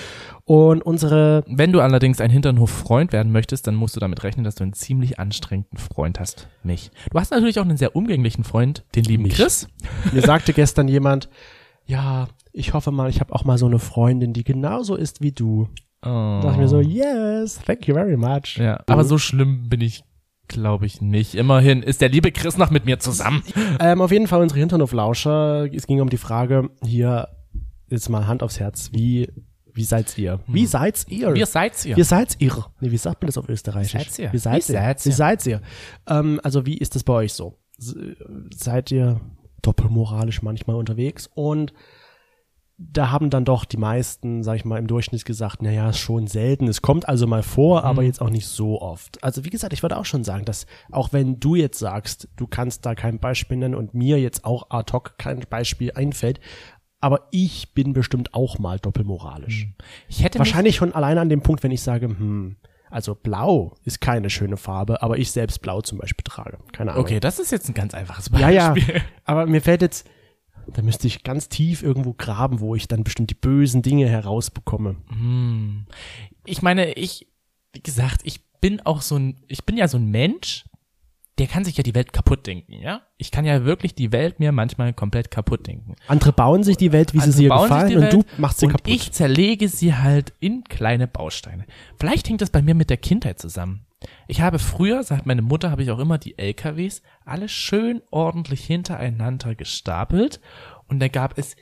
[0.46, 4.56] Und unsere, Wenn du allerdings ein Hinternhof-Freund werden möchtest, dann musst du damit rechnen, dass
[4.56, 6.48] du einen ziemlich anstrengenden Freund hast.
[6.64, 6.92] Mich.
[7.12, 9.34] Du hast natürlich auch einen sehr umgänglichen Freund, den lieben Mich.
[9.36, 9.68] Chris.
[10.12, 11.30] mir sagte gestern jemand,
[11.86, 15.32] ja, ich hoffe mal, ich habe auch mal so eine Freundin, die genauso ist wie
[15.32, 15.68] du.
[16.04, 16.08] Oh.
[16.08, 18.58] Da dachte ich mir so, yes, thank you very much.
[18.58, 20.04] ja, aber so schlimm bin ich
[20.52, 21.36] glaube ich nicht.
[21.36, 23.44] Immerhin ist der liebe Chris noch mit mir zusammen.
[23.80, 25.70] Ähm, auf jeden Fall unsere Hinternhoflauscher.
[25.74, 27.28] Es ging um die Frage hier,
[27.88, 29.30] jetzt mal Hand aufs Herz, wie,
[29.74, 30.40] wie seid ihr?
[30.48, 31.34] Wie seid ihr?
[31.34, 31.96] Wie seid ihr?
[31.98, 32.66] Wie seid ihr?
[32.80, 33.94] Nee, wie sagt man das auf Österreichisch?
[33.94, 34.34] Wie seid ihr?
[34.34, 34.80] Wie seid Wie ihr?
[34.80, 35.16] seid Wie ihr?
[35.16, 35.62] seid ihr?
[36.08, 37.58] Ähm, also wie ist das bei euch so?
[38.54, 39.20] Seid ihr
[39.62, 41.30] doppelmoralisch manchmal unterwegs?
[41.34, 41.74] Und
[42.94, 46.68] da haben dann doch die meisten, sag ich mal, im Durchschnitt gesagt, naja, schon selten.
[46.68, 49.24] Es kommt also mal vor, aber jetzt auch nicht so oft.
[49.24, 52.48] Also wie gesagt, ich würde auch schon sagen, dass auch wenn du jetzt sagst, du
[52.48, 56.40] kannst da kein Beispiel nennen und mir jetzt auch ad hoc kein Beispiel einfällt,
[57.00, 59.68] aber ich bin bestimmt auch mal doppelmoralisch.
[60.08, 62.58] Ich hätte Wahrscheinlich schon alleine an dem Punkt, wenn ich sage, hm,
[62.90, 66.58] also blau ist keine schöne Farbe, aber ich selbst blau zum Beispiel trage.
[66.74, 67.04] Keine Ahnung.
[67.06, 68.96] okay, das ist jetzt ein ganz einfaches Ja, Beispiel.
[68.96, 69.02] ja.
[69.24, 70.08] Aber mir fällt jetzt,
[70.68, 74.96] da müsste ich ganz tief irgendwo graben, wo ich dann bestimmt die bösen Dinge herausbekomme.
[76.46, 77.28] Ich meine, ich,
[77.74, 80.66] wie gesagt, ich bin auch so ein, ich bin ja so ein Mensch,
[81.38, 83.02] der kann sich ja die Welt kaputt denken, ja?
[83.18, 85.96] Ich kann ja wirklich die Welt mir manchmal komplett kaputt denken.
[86.08, 88.74] Andere bauen sich die Welt, wie Andere sie sich gefallen und du machst sie und
[88.74, 88.94] kaputt.
[88.94, 91.66] ich zerlege sie halt in kleine Bausteine.
[92.00, 93.88] Vielleicht hängt das bei mir mit der Kindheit zusammen.
[94.28, 98.66] Ich habe früher, sagt meine Mutter, habe ich auch immer die LKWs alle schön ordentlich
[98.66, 100.42] hintereinander gestapelt
[100.88, 101.56] und da gab es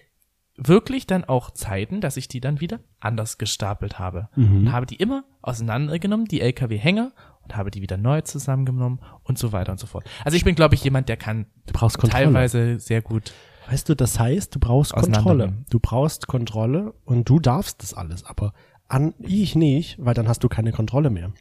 [0.56, 4.30] wirklich dann auch Zeiten, dass ich die dann wieder anders gestapelt habe.
[4.36, 4.58] Mhm.
[4.58, 9.52] Und habe die immer auseinandergenommen, die LKW-Hänger, und habe die wieder neu zusammengenommen und so
[9.52, 10.04] weiter und so fort.
[10.24, 12.26] Also ich bin, glaube ich, jemand, der kann du brauchst Kontrolle.
[12.26, 13.34] teilweise sehr gut.
[13.68, 15.54] Weißt du, das heißt, du brauchst Kontrolle.
[15.70, 18.54] Du brauchst Kontrolle und du darfst das alles, aber
[18.88, 21.32] an ich nicht, weil dann hast du keine Kontrolle mehr.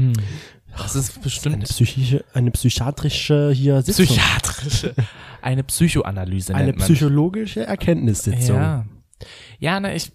[0.00, 0.12] Hm,
[0.76, 4.06] das ist Eine bestimmt psychische, eine psychiatrische hier Sitzung.
[4.06, 4.94] psychiatrische,
[5.42, 6.86] eine Psychoanalyse eine nennt man.
[6.86, 8.56] psychologische Erkenntnissitzung.
[8.56, 8.86] Ja,
[9.58, 10.12] ja, na ich,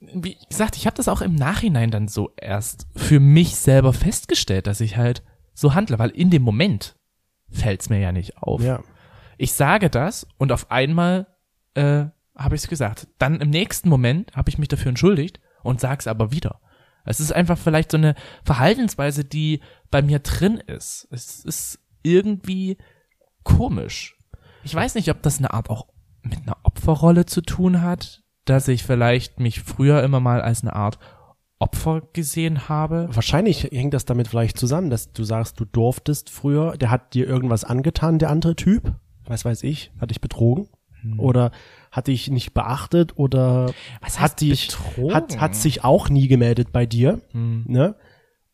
[0.00, 4.66] wie gesagt, ich habe das auch im Nachhinein dann so erst für mich selber festgestellt,
[4.66, 5.22] dass ich halt
[5.54, 6.96] so handle, weil in dem Moment
[7.50, 8.62] fällt's mir ja nicht auf.
[8.62, 8.82] ja.
[9.38, 11.26] Ich sage das und auf einmal
[11.72, 12.04] äh,
[12.36, 13.08] habe ich es gesagt.
[13.18, 16.60] Dann im nächsten Moment habe ich mich dafür entschuldigt und sag's aber wieder.
[17.04, 19.60] Es ist einfach vielleicht so eine Verhaltensweise, die
[19.90, 21.08] bei mir drin ist.
[21.10, 22.78] Es ist irgendwie
[23.42, 24.18] komisch.
[24.62, 25.86] Ich weiß nicht, ob das eine Art auch
[26.22, 30.74] mit einer Opferrolle zu tun hat, dass ich vielleicht mich früher immer mal als eine
[30.74, 30.98] Art
[31.58, 33.08] Opfer gesehen habe.
[33.12, 37.26] Wahrscheinlich hängt das damit vielleicht zusammen, dass du sagst, du durftest früher, der hat dir
[37.26, 38.94] irgendwas angetan, der andere Typ,
[39.26, 40.68] was weiß ich, hat dich betrogen
[41.18, 41.50] oder
[41.90, 43.72] hat dich nicht beachtet oder
[44.02, 45.14] hat dich betrogen?
[45.14, 47.64] hat hat sich auch nie gemeldet bei dir, Hm.
[47.66, 47.96] ne?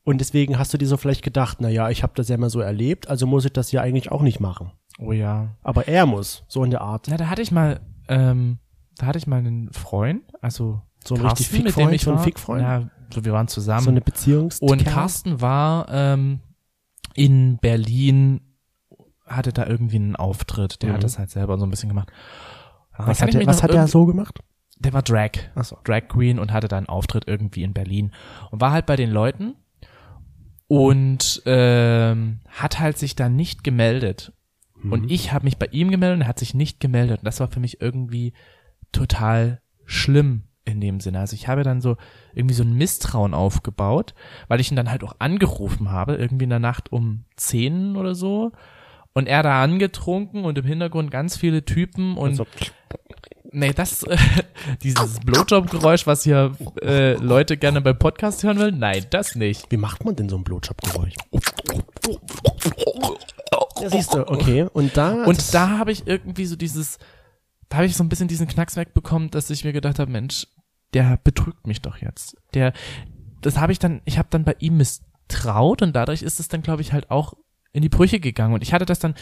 [0.05, 2.49] Und deswegen hast du dir so vielleicht gedacht, na ja, ich habe das ja mal
[2.51, 4.71] so erlebt, also muss ich das ja eigentlich auch nicht machen.
[4.99, 5.57] Oh ja.
[5.63, 7.07] Aber er muss, so in der Art.
[7.11, 8.59] Na, da hatte ich mal, ähm,
[8.99, 12.03] da hatte ich mal einen Freund, also So ein Carsten, richtig mit dem Fickfreund, ich
[12.03, 12.19] so ein.
[12.21, 12.63] Fickfreund?
[12.63, 13.83] Ja, so wir waren zusammen.
[13.85, 16.39] So eine Beziehungs und Carsten war ähm,
[17.15, 18.41] in Berlin,
[19.27, 20.83] hatte da irgendwie einen Auftritt.
[20.83, 20.95] Der Mhm.
[20.95, 22.11] hat das halt selber so ein bisschen gemacht.
[22.99, 24.41] Da was hat, er, mich was hat er so gemacht?
[24.79, 25.31] Der war Drag.
[25.55, 25.79] Ach so.
[25.85, 28.13] Drag Queen und hatte da einen Auftritt irgendwie in Berlin
[28.51, 29.55] und war halt bei den Leuten
[30.69, 34.33] und ähm, hat halt sich da nicht gemeldet.
[34.83, 34.93] Mhm.
[34.93, 37.21] Und ich habe mich bei ihm gemeldet und er hat sich nicht gemeldet.
[37.21, 38.33] Und das war für mich irgendwie
[38.93, 41.21] total schlimm in dem Sinne.
[41.21, 41.97] Also ich habe dann so
[42.35, 44.15] irgendwie so ein Misstrauen aufgebaut,
[44.49, 48.15] weil ich ihn dann halt auch angerufen habe, irgendwie in der Nacht um 10 oder
[48.15, 48.53] so.
[49.17, 52.47] Und er da angetrunken und im Hintergrund ganz viele Typen und Also,
[53.51, 54.19] Nee, das, äh,
[54.83, 56.53] dieses Blowjob-Geräusch, was hier
[56.83, 59.71] äh, Leute gerne beim Podcast hören wollen, nein, das nicht.
[59.71, 61.15] wie macht man denn so ein Blowjob-Geräusch?
[63.81, 64.67] Ja, siehst du, okay.
[64.71, 66.99] Und da, Und da habe ich irgendwie so dieses,
[67.71, 70.47] da habe ich so ein bisschen diesen Knacks wegbekommen, dass ich mir gedacht habe, Mensch,
[70.93, 72.37] der betrügt mich doch jetzt.
[72.53, 72.75] Der,
[73.41, 76.61] das habe ich dann, ich habe dann bei ihm misstraut und dadurch ist es dann,
[76.61, 77.33] glaube ich, halt auch
[77.77, 78.55] in die Brüche gegangen.
[78.55, 79.15] Und ich hatte das dann,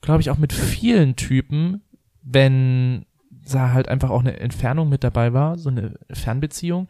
[0.00, 1.82] glaube ich, auch mit vielen Typen,
[2.22, 3.04] wenn
[3.50, 6.88] da halt einfach auch eine Entfernung mit dabei war, so eine Fernbeziehung,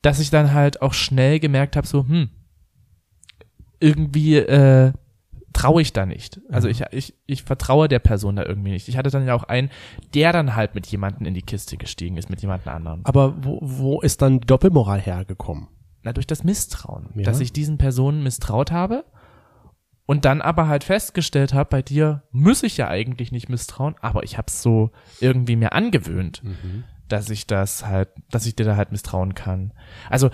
[0.00, 2.30] dass ich dann halt auch schnell gemerkt habe, so, hm,
[3.80, 4.92] irgendwie äh,
[5.52, 6.40] traue ich da nicht.
[6.48, 8.88] Also ich, ich, ich vertraue der Person da irgendwie nicht.
[8.88, 9.68] Ich hatte dann ja auch einen,
[10.14, 13.04] der dann halt mit jemandem in die Kiste gestiegen ist, mit jemand anderen.
[13.04, 15.68] aber wo, wo ist dann Doppelmoral hergekommen?
[16.02, 17.10] Na, durch das Misstrauen.
[17.14, 17.24] Ja.
[17.24, 19.04] Dass ich diesen Personen misstraut habe
[20.06, 24.22] und dann aber halt festgestellt habe, bei dir muss ich ja eigentlich nicht misstrauen, aber
[24.24, 24.90] ich habe es so
[25.20, 26.42] irgendwie mir angewöhnt,
[27.08, 29.72] dass ich das halt, dass ich dir da halt misstrauen kann.
[30.10, 30.30] Also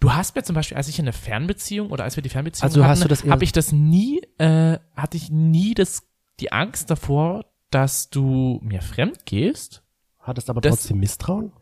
[0.00, 2.64] du hast mir zum Beispiel, als ich in eine Fernbeziehung oder als wir die Fernbeziehung
[2.68, 6.02] Also hast hatten, du das eher- habe ich das nie, äh, hatte ich nie das,
[6.40, 9.82] die Angst davor, dass du mir fremd gehst,
[10.20, 11.52] Hattest aber Das- trotzdem Misstrauen?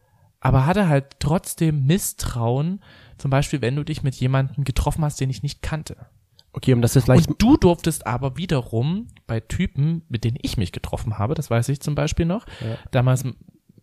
[0.40, 2.80] aber hatte halt trotzdem Misstrauen,
[3.18, 5.96] zum Beispiel, wenn du dich mit jemandem getroffen hast, den ich nicht kannte.
[6.52, 7.28] Okay, um das jetzt vielleicht.
[7.28, 11.68] Und du durftest aber wiederum bei Typen, mit denen ich mich getroffen habe, das weiß
[11.70, 12.76] ich zum Beispiel noch, Ja.
[12.90, 13.24] damals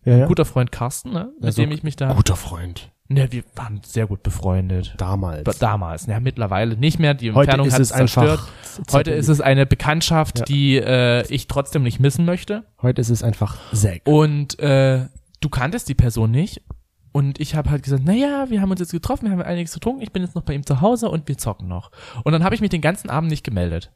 [0.04, 0.26] ja, ja.
[0.26, 2.90] guter Freund Carsten, ne, mit Also, dem ich mich da, Guter Freund.
[3.08, 4.94] ne, wir waren sehr gut befreundet.
[4.98, 5.40] Damals.
[5.46, 8.40] Aber Damals, ja, mittlerweile nicht mehr, die Heute Entfernung ist hat es zerstört.
[8.40, 8.92] einfach.
[8.94, 10.44] Heute ist es eine Bekanntschaft, Ja.
[10.46, 12.64] die äh, ich trotzdem nicht missen möchte.
[12.80, 14.02] Heute ist es einfach Zack.
[14.04, 15.06] Und äh,
[15.40, 16.62] du kanntest die Person nicht.
[17.12, 19.74] Und ich habe halt gesagt, na ja, wir haben uns jetzt getroffen, wir haben einiges
[19.74, 21.90] getrunken, ich bin jetzt noch bei ihm zu Hause und wir zocken noch.
[22.22, 23.92] Und dann habe ich mich den ganzen Abend nicht gemeldet.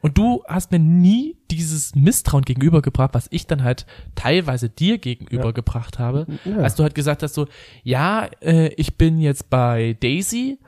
[0.00, 5.98] Und du hast mir nie dieses Misstrauen gegenübergebracht, was ich dann halt teilweise dir gegenübergebracht
[5.98, 6.26] habe.
[6.44, 6.58] Ja.
[6.58, 7.46] Als du halt gesagt hast so,
[7.82, 10.60] ja, äh, ich bin jetzt bei Daisy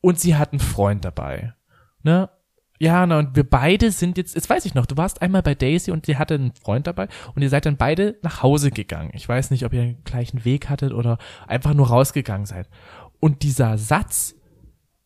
[0.00, 1.54] und sie hat einen Freund dabei.
[2.02, 2.28] Ne?
[2.82, 5.54] Ja, na, und wir beide sind jetzt, jetzt weiß ich noch, du warst einmal bei
[5.54, 9.12] Daisy und sie hatte einen Freund dabei und ihr seid dann beide nach Hause gegangen.
[9.14, 12.68] Ich weiß nicht, ob ihr den gleichen Weg hattet oder einfach nur rausgegangen seid.
[13.20, 14.34] Und dieser Satz,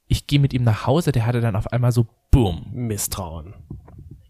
[0.06, 2.64] ich gehe mit ihm nach Hause, der hatte dann auf einmal so Boom.
[2.72, 3.52] Misstrauen.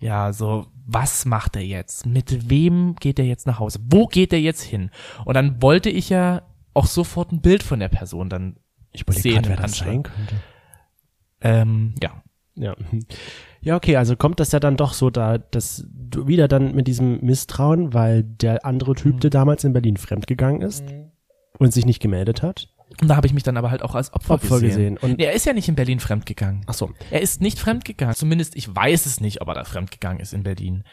[0.01, 2.05] Ja, so, was macht er jetzt?
[2.05, 3.79] Mit wem geht er jetzt nach Hause?
[3.85, 4.91] Wo geht er jetzt hin?
[5.25, 6.43] Und dann wollte ich ja
[6.75, 8.57] auch sofort ein Bild von der Person dann
[8.91, 10.35] Ich sehen wer das sein könnte.
[11.41, 12.25] Ähm, ja.
[12.57, 12.75] Ja.
[13.61, 16.87] Ja, okay, also kommt das ja dann doch so da, dass du wieder dann mit
[16.87, 20.85] diesem Misstrauen, weil der andere Typ, der damals in Berlin fremdgegangen ist
[21.59, 22.69] und sich nicht gemeldet hat,
[23.01, 24.97] Und da habe ich mich dann aber halt auch als Opfer, Opfer gesehen.
[24.99, 26.63] Und Nee, er ist ja nicht in Berlin fremdgegangen.
[26.67, 28.15] ach so, Er ist nicht fremdgegangen.
[28.15, 30.85] Zumindest ich weiß es nicht, ob er da fremdgegangen ist in Berlin.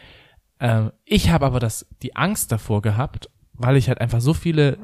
[0.60, 4.78] Ähm, ich habe aber das, die Angst davor gehabt, weil ich halt einfach so viele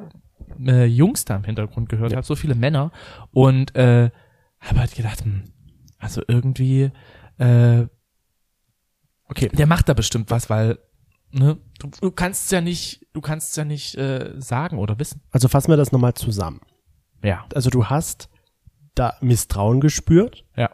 [0.63, 2.17] äh, Jungs da im Hintergrund gehört Ja.
[2.17, 2.91] habe, so viele Männer
[3.31, 4.11] und äh,
[4.59, 5.43] habe halt gedacht, hm,
[5.99, 6.91] also irgendwie,
[7.37, 7.85] äh,
[9.25, 9.49] okay.
[9.49, 10.79] der macht da bestimmt was, weil
[11.31, 15.21] ne, du, du kannst ja nicht, du kannst ja nicht äh, sagen oder wissen.
[15.31, 16.61] Also fassen wir das nochmal zusammen.
[17.23, 18.29] Ja, Also du hast
[18.95, 20.69] da Misstrauen gespürt ja,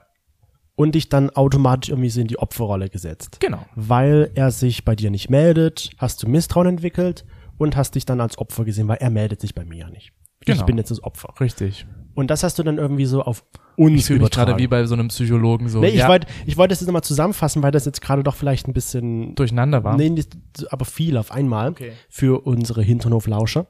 [0.76, 3.40] und dich dann automatisch irgendwie so in die Opferrolle gesetzt.
[3.40, 3.66] genau.
[3.76, 7.26] Weil er sich bei dir nicht meldet, hast du Misstrauen entwickelt
[7.58, 10.12] und hast dich dann als Opfer gesehen, weil er meldet sich bei mir ja nicht.
[10.42, 10.66] Ich Genau.
[10.66, 11.34] bin jetzt das Opfer.
[11.40, 11.88] Richtig.
[12.16, 13.44] Und das hast du dann irgendwie so auf
[13.76, 16.28] uns Ich fühle mich gerade wie bei so einem Psychologen so Nee, ich ja, wollte
[16.46, 19.84] ich wollte das jetzt nochmal zusammenfassen, weil das jetzt gerade doch vielleicht ein bisschen durcheinander
[19.84, 19.98] war.
[19.98, 20.36] Nee, nicht,
[20.72, 21.92] aber viel auf einmal Okay.
[22.10, 23.68] für unsere Hinternhoflauscher.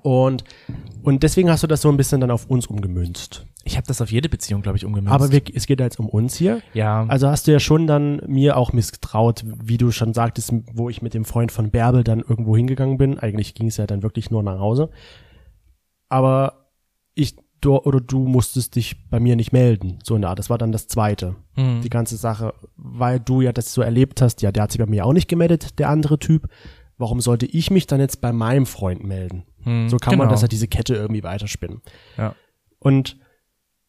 [0.00, 0.44] Und,
[1.02, 3.44] und deswegen hast du das so ein bisschen dann auf uns umgemünzt.
[3.64, 5.12] Ich habe das auf jede Beziehung, glaube ich, umgemünzt.
[5.12, 6.62] Aber wir, es geht ja jetzt um uns hier.
[6.72, 10.88] ja, Also hast du ja schon dann mir auch misstraut, wie du schon sagtest, wo
[10.88, 13.18] ich mit dem Freund von Bärbel dann irgendwo hingegangen bin.
[13.18, 14.88] Eigentlich ging es ja dann wirklich nur nach Hause.
[16.08, 16.68] Aber
[17.14, 19.98] ich, du, oder du musstest dich bei mir nicht melden.
[20.02, 20.38] So eine Art.
[20.38, 21.36] Das war dann das Zweite.
[21.56, 21.80] Mhm.
[21.80, 24.42] Die ganze Sache, weil du ja das so erlebt hast.
[24.42, 26.48] Ja, der hat sich bei mir auch nicht gemeldet, der andere Typ.
[26.98, 29.44] Warum sollte ich mich dann jetzt bei meinem Freund melden?
[29.64, 30.32] Mhm, So kann man genau.
[30.32, 31.80] das ja diese Kette irgendwie weiterspinnen.
[32.16, 32.34] Ja.
[32.78, 33.18] Und,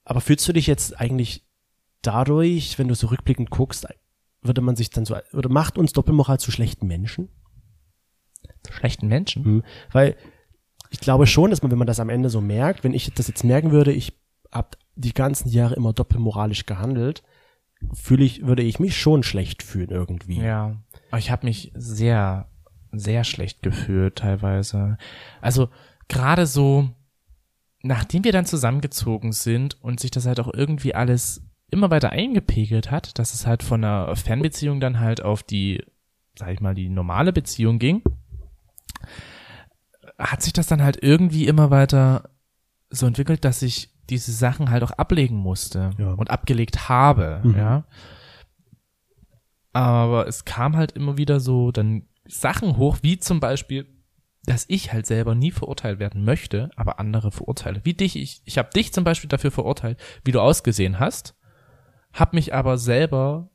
[0.06, 1.44] aber fühlst du dich jetzt eigentlich
[2.02, 3.88] dadurch, wenn du so rückblickend guckst,
[4.42, 7.30] würde man sich dann so, oder macht uns Doppelmoral zu schlechten Menschen?
[8.70, 9.44] schlechten Menschen.
[9.44, 9.64] Hm.
[9.92, 10.16] Weil
[10.94, 13.28] ich glaube schon, dass man, wenn man das am Ende so merkt, wenn ich das
[13.28, 14.14] jetzt merken würde, ich
[14.52, 17.24] hab die ganzen Jahre immer doppelmoralisch gehandelt,
[17.94, 20.40] fühle ich, würde ich mich schon schlecht fühlen irgendwie.
[20.40, 20.78] Ja,
[21.10, 22.48] aber ich habe mich sehr,
[22.92, 25.00] sehr schlecht gefühlt teilweise.
[25.42, 25.70] Also
[26.10, 26.92] gerade so,
[27.82, 32.92] nachdem wir dann zusammengezogen sind und sich das halt auch irgendwie alles immer weiter eingepegelt
[32.92, 35.84] hat, dass es halt von einer Fernbeziehung dann halt auf die,
[36.38, 38.04] sag ich mal, die normale Beziehung ging,
[40.32, 42.30] hat sich das dann halt irgendwie immer weiter
[42.90, 46.12] so entwickelt, dass ich diese Sachen halt auch ablegen musste Ja.
[46.14, 47.56] und abgelegt habe, Mhm.
[47.58, 47.86] ja.
[49.72, 53.88] Aber es kam halt immer wieder so dann Sachen hoch, wie zum Beispiel,
[54.46, 57.82] dass ich halt selber nie verurteilt werden möchte, aber andere verurteile.
[57.84, 61.36] Wie dich, ich, ich habe dich zum Beispiel dafür verurteilt, wie du ausgesehen hast,
[62.12, 63.50] hab mich aber selber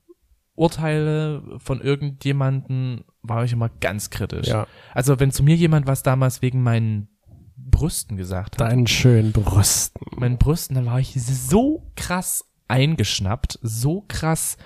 [0.58, 4.48] Urteile von irgendjemanden war ich immer ganz kritisch.
[4.48, 4.66] Ja.
[4.92, 7.08] Also wenn zu mir jemand was damals wegen meinen
[7.56, 10.00] Brüsten gesagt hat, Deinen schönen Brüsten.
[10.16, 14.56] meinen Brüsten, dann war ich so krass eingeschnappt, so krass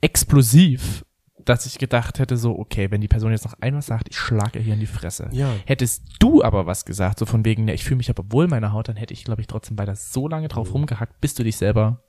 [0.00, 1.04] explosiv,
[1.44, 4.58] dass ich gedacht hätte, so, okay, wenn die Person jetzt noch einmal sagt, ich schlage
[4.58, 5.28] ihr hier in die Fresse.
[5.32, 5.52] Ja.
[5.66, 8.50] Hättest du aber was gesagt, so von wegen, ja, ich fühle mich aber wohl in
[8.50, 11.42] meiner Haut, dann hätte ich, glaube ich, trotzdem weiter so lange drauf rumgehackt, bis du
[11.42, 12.04] dich selber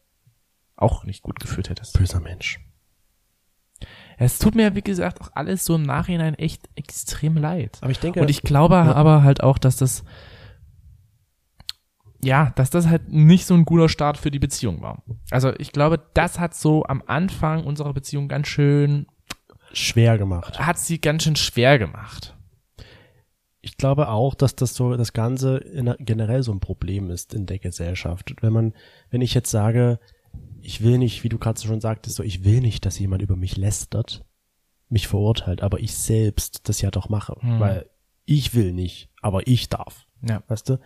[0.75, 1.97] auch nicht gut gefühlt hättest.
[1.97, 2.59] Böser Mensch.
[4.17, 7.77] Es tut mir, wie gesagt, auch alles so im Nachhinein echt extrem leid.
[7.81, 10.03] Aber ich denke, Und ich glaube aber halt auch, dass das,
[12.23, 15.03] ja, dass das halt nicht so ein guter Start für die Beziehung war.
[15.31, 19.07] Also ich glaube, das hat so am Anfang unserer Beziehung ganz schön,
[19.73, 20.59] schwer gemacht.
[20.59, 22.37] hat sie ganz schön schwer gemacht.
[23.61, 25.61] Ich glaube auch, dass das so das Ganze
[25.99, 28.35] generell so ein Problem ist in der Gesellschaft.
[28.41, 28.73] Wenn man,
[29.09, 29.99] wenn ich jetzt sage,
[30.63, 33.35] ich will nicht, wie du gerade schon sagtest, so, ich will nicht, dass jemand über
[33.35, 34.23] mich lästert,
[34.89, 37.59] mich verurteilt, aber ich selbst das ja doch mache, Hm.
[37.59, 37.89] weil
[38.25, 40.41] ich will nicht, aber ich darf, Ja.
[40.47, 40.79] weißt du?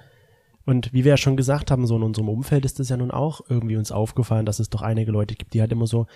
[0.66, 3.12] Und wie wir ja schon gesagt haben, so in unserem Umfeld ist es ja nun
[3.12, 6.08] auch irgendwie uns aufgefallen, dass es doch einige Leute gibt, die halt immer so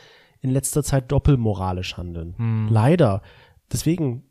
[0.41, 2.33] in letzter Zeit doppelmoralisch handeln.
[2.37, 2.67] Hm.
[2.69, 3.21] Leider.
[3.71, 4.23] Deswegen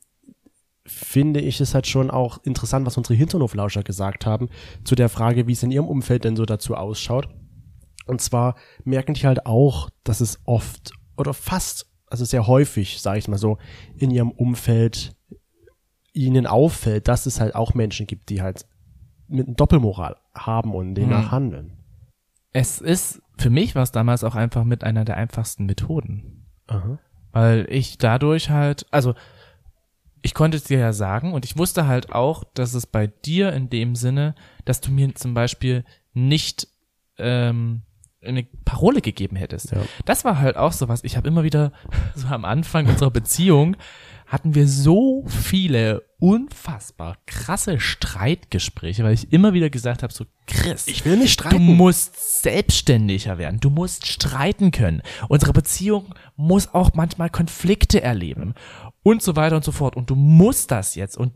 [0.84, 4.48] finde ich es halt schon auch interessant, was unsere Hinternhoflauscher gesagt haben,
[4.84, 7.28] zu der Frage, wie es in ihrem Umfeld denn so dazu ausschaut.
[8.06, 13.18] Und zwar merken die halt auch, dass es oft oder fast, also sehr häufig, sage
[13.18, 13.58] ich mal so,
[13.96, 15.14] in ihrem Umfeld
[16.12, 18.66] ihnen auffällt, dass es halt auch Menschen gibt, die halt
[19.28, 21.30] mit einer Doppelmoral haben und demnach Mhm.
[21.30, 21.72] handeln.
[22.52, 26.46] Es ist, für mich war es damals auch einfach mit einer der einfachsten Methoden.
[26.66, 26.98] Aha.
[27.30, 29.14] Weil ich dadurch halt, also
[30.22, 33.52] ich konnte es dir ja sagen und ich wusste halt auch, dass es bei dir
[33.52, 34.34] in dem Sinne,
[34.64, 36.66] dass du mir zum Beispiel nicht
[37.18, 37.82] ähm,
[38.22, 39.72] eine Parole gegeben hättest.
[39.72, 39.82] Ja.
[40.04, 41.04] Das war halt auch so was.
[41.04, 41.72] Ich habe immer wieder,
[42.14, 43.76] so am Anfang unserer Beziehung,
[44.26, 50.86] hatten wir so viele unfassbar krasse Streitgespräche, weil ich immer wieder gesagt habe, so Chris,
[50.86, 51.64] Ich will nicht Du streiten.
[51.76, 53.58] musst selbstständiger werden.
[53.60, 55.02] Du musst streiten können.
[55.28, 58.54] Unsere Beziehung muss auch manchmal Konflikte erleben
[59.02, 59.96] und so weiter und so fort.
[59.96, 61.32] Und du musst das jetzt und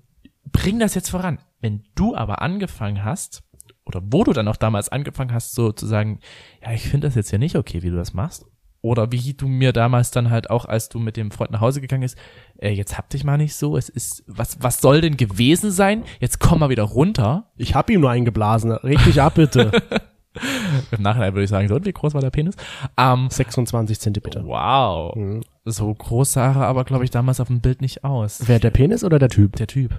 [0.53, 1.39] bring das jetzt voran.
[1.61, 3.43] Wenn du aber angefangen hast,
[3.87, 6.21] oder wo du dann auch damals angefangen hast, so zu sagen,
[6.63, 8.47] ja, ich finde das jetzt ja nicht okay, wie du das machst.
[8.81, 11.81] Oder wie du mir damals dann halt auch, als du mit dem Freund nach Hause
[11.81, 12.19] gegangen ist,
[12.59, 16.05] äh, jetzt hab dich mal nicht so, es ist, was, was soll denn gewesen sein?
[16.21, 17.51] Jetzt komm mal wieder runter.
[17.57, 18.73] Ich hab ihm nur eingeblasen.
[18.73, 19.71] Reg dich ab, bitte.
[20.91, 22.57] Im Nachhinein würde ich sagen, so, und wie groß war der Penis?
[22.99, 24.45] Ähm, 26 Zentimeter.
[24.45, 25.15] wow.
[25.17, 25.43] Mhm.
[25.65, 28.43] So groß sah er aber, glaube ich, damals auf dem Bild nicht aus.
[28.47, 29.57] Wer der Penis oder der Typ?
[29.57, 29.99] Der Typ.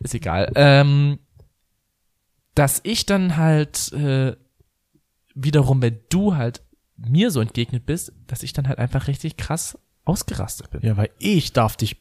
[0.00, 0.52] Ist egal.
[0.54, 1.18] Ähm,
[2.54, 4.36] dass ich dann halt äh,
[5.34, 6.62] wiederum, wenn du halt
[6.96, 10.82] mir so entgegnet bist, dass ich dann halt einfach richtig krass ausgerastet bin.
[10.82, 11.96] Ja, weil ich darf dich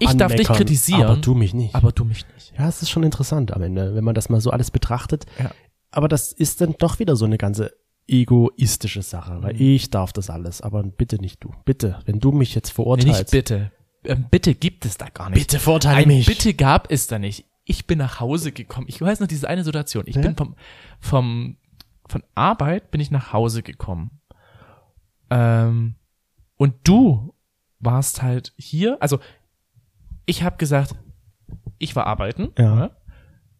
[0.00, 1.74] ich darf dich kritisieren, Aber du mich nicht.
[1.74, 2.52] aber du mich nicht.
[2.58, 5.24] ja, es ist schon interessant am Ende, wenn man das mal so alles betrachtet.
[5.38, 5.52] Ja.
[5.92, 7.72] Aber das ist dann doch wieder so eine ganze
[8.08, 11.52] egoistische Sache, weil ich darf das alles, aber bitte nicht du.
[11.64, 13.18] Bitte, wenn du mich jetzt Nee, verurteilst.
[13.20, 13.70] nicht bitte.
[14.04, 15.38] Ähm, bitte gibt es da gar nicht.
[15.38, 16.26] Bitte verurteile Ein mich.
[16.26, 17.46] Bitte gab es da nicht.
[17.64, 18.86] Ich bin nach Hause gekommen.
[18.88, 20.04] Ich weiß noch diese eine Situation.
[20.06, 20.22] Ich Ja?
[20.22, 20.54] bin vom,
[21.00, 21.56] vom,
[22.06, 24.20] von Arbeit bin ich nach Hause gekommen.
[25.30, 25.94] Ähm,
[26.56, 27.34] und du
[27.80, 28.98] warst halt hier.
[29.00, 29.18] Also,
[30.26, 30.94] ich habe gesagt,
[31.78, 32.50] ich war arbeiten.
[32.58, 32.74] Ja.
[32.74, 32.90] ne?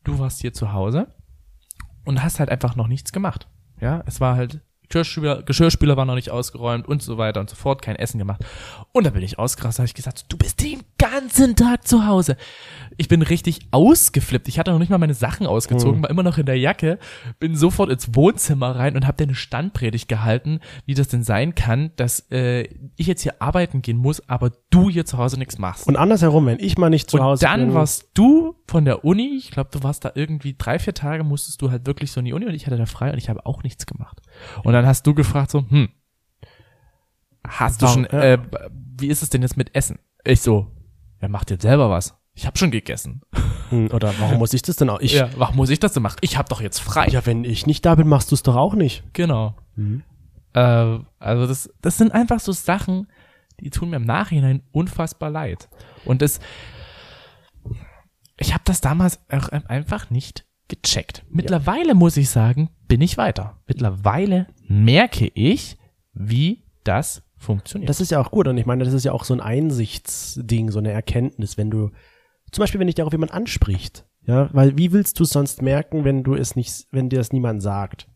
[0.05, 1.09] Du warst hier zu Hause
[2.05, 3.49] und hast halt einfach noch nichts gemacht.
[3.81, 7.57] Ja, es war halt Geschirrspüler, Geschirrspüler war noch nicht ausgeräumt und so weiter und so
[7.57, 8.45] fort, kein Essen gemacht.
[8.93, 10.83] Und da bin ich ausgerastet, habe ich gesagt, du bist den
[11.15, 12.37] ganzen Tag zu Hause.
[12.97, 14.47] Ich bin richtig ausgeflippt.
[14.47, 16.99] Ich hatte noch nicht mal meine Sachen ausgezogen, war immer noch in der Jacke,
[17.41, 21.55] bin sofort ins Wohnzimmer rein und habe dir eine Standpredigt gehalten, wie das denn sein
[21.55, 25.59] kann, dass äh, ich jetzt hier arbeiten gehen muss, aber du hier zu Hause nichts
[25.59, 25.89] machst.
[25.89, 27.75] Und andersherum, wenn ich mal nicht zu Und Hause dann bin.
[27.75, 31.63] warst du von der Uni, ich glaube, du warst da irgendwie drei, vier Tage, musstest
[31.63, 33.45] du halt wirklich so in die Uni und ich hatte da frei und ich habe
[33.45, 34.21] auch nichts gemacht.
[34.63, 35.89] Und dann hast du gefragt so, hm,
[37.47, 38.39] hast du schon, äh,
[38.97, 39.99] wie ist es denn jetzt mit Essen?
[40.25, 40.74] Ich so,
[41.25, 42.15] wer macht jetzt selber was?
[42.35, 43.23] Ich habe schon gegessen.
[43.71, 45.01] Hm, Oder warum muss ich das denn auch?
[45.01, 46.19] Ich, ja, warum muss ich das denn machen?
[46.21, 47.09] Ich habe doch jetzt frei.
[47.09, 49.05] ja, wenn ich nicht da bin, machst du es doch auch nicht.
[49.15, 49.57] Genau.
[49.75, 50.03] Mhm.
[50.53, 53.09] Äh, also das, das sind einfach so Sachen,
[53.59, 55.71] die tun mir im Nachhinein unfassbar leid.
[56.05, 56.41] Und das,
[58.37, 61.25] ich habe das damals auch einfach nicht gecheckt.
[61.31, 63.63] Mittlerweile muss ich sagen, bin ich weiter.
[63.67, 65.79] Mittlerweile merke ich,
[66.13, 67.89] wie das funktioniert.
[67.89, 68.49] Das ist ja auch gut.
[68.49, 71.91] Und ich meine, das ist ja auch so ein Einsichtsding, so eine Erkenntnis, wenn du,
[72.51, 74.07] zum Beispiel, wenn dich darauf jemand anspricht.
[74.27, 77.33] Ja, weil wie willst du es sonst merken, wenn du es nicht, wenn dir das
[77.33, 78.09] niemand sagt?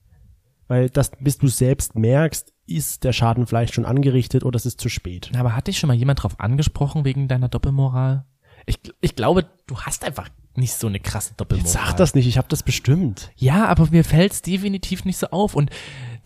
[0.67, 4.81] Weil das, bis du selbst merkst, ist der Schaden vielleicht schon angerichtet oder es ist
[4.81, 5.31] zu spät.
[5.37, 8.27] Aber hat dich schon mal jemand drauf angesprochen wegen deiner Doppelmoral?
[8.67, 11.65] Ich, ich glaube, du hast einfach nicht so eine krasse Doppelmoral.
[11.65, 13.31] Jetzt sag das nicht, ich habe das bestimmt.
[13.37, 15.71] Ja, aber mir fällt's definitiv nicht so auf und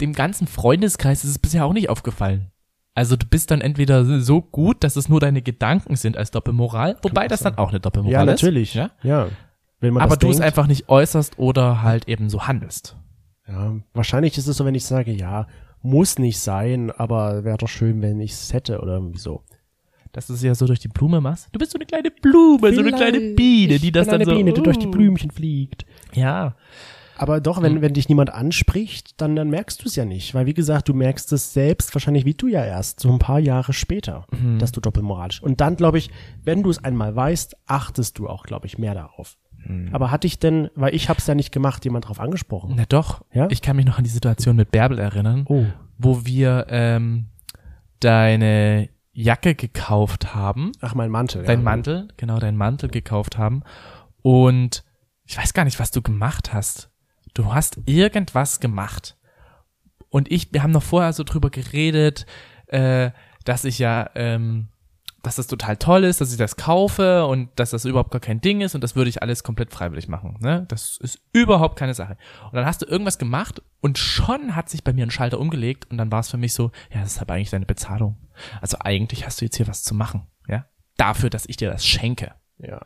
[0.00, 2.51] dem ganzen Freundeskreis ist es bisher auch nicht aufgefallen.
[2.94, 6.98] Also du bist dann entweder so gut, dass es nur deine Gedanken sind als Doppelmoral,
[7.02, 8.42] wobei das dann auch eine Doppelmoral Ja, ist.
[8.42, 8.74] natürlich.
[8.74, 8.90] Ja?
[9.02, 9.28] ja.
[9.80, 12.96] Wenn man Aber du es denkt, einfach nicht äußerst oder halt eben so handelst.
[13.48, 15.46] Ja, wahrscheinlich ist es so, wenn ich sage, ja,
[15.80, 19.42] muss nicht sein, aber wäre doch schön, wenn ich es hätte oder irgendwie so.
[20.12, 21.48] Dass du es ja so durch die Blume machst.
[21.52, 24.26] Du bist so eine kleine Blume, so eine kleine Biene, die Ich das dann eine
[24.26, 24.32] so.
[24.32, 24.90] Biene, die durch die uh.
[24.90, 25.86] Blümchen fliegt.
[26.12, 26.54] Ja.
[27.22, 30.34] Aber doch, wenn, wenn dich niemand anspricht, dann, dann merkst du es ja nicht.
[30.34, 33.38] Weil, wie gesagt, du merkst es selbst wahrscheinlich wie du ja erst, so ein paar
[33.38, 34.26] Jahre später,
[34.58, 35.40] dass du doppelmoralisch.
[35.40, 36.10] Und dann, glaube ich,
[36.42, 39.36] wenn du es einmal weißt, achtest du auch, glaube ich, mehr darauf.
[39.92, 42.74] Aber hatte ich denn, weil ich habe es ja nicht gemacht, jemand drauf angesprochen?
[42.76, 43.24] Na doch.
[43.32, 43.46] Ja?
[43.50, 45.44] Ich kann mich noch an die Situation mit Bärbel erinnern.
[45.48, 45.66] Oh.
[45.98, 47.26] wo wir ähm,
[48.00, 51.44] deine Jacke gekauft haben, Ach, mein Mantel.
[51.44, 51.64] dein ja.
[51.64, 53.62] Mantel, genau, dein Mantel gekauft haben.
[54.22, 54.82] Und
[55.24, 56.91] ich weiß gar nicht, was du gemacht hast.
[57.34, 59.16] Du hast irgendwas gemacht.
[60.08, 62.26] Und ich, wir haben noch vorher so drüber geredet,
[62.66, 63.10] äh,
[63.44, 64.68] dass ich ja, ähm,
[65.22, 68.40] dass das total toll ist, dass ich das kaufe und dass das überhaupt gar kein
[68.40, 70.36] Ding ist und das würde ich alles komplett freiwillig machen.
[70.40, 70.66] Ne?
[70.68, 72.16] Das ist überhaupt keine Sache.
[72.46, 75.90] Und dann hast du irgendwas gemacht und schon hat sich bei mir ein Schalter umgelegt
[75.90, 78.16] und dann war es für mich so, ja, das ist aber eigentlich deine Bezahlung.
[78.60, 80.66] Also eigentlich hast du jetzt hier was zu machen, ja,
[80.96, 82.34] dafür, dass ich dir das schenke.
[82.58, 82.84] Ja.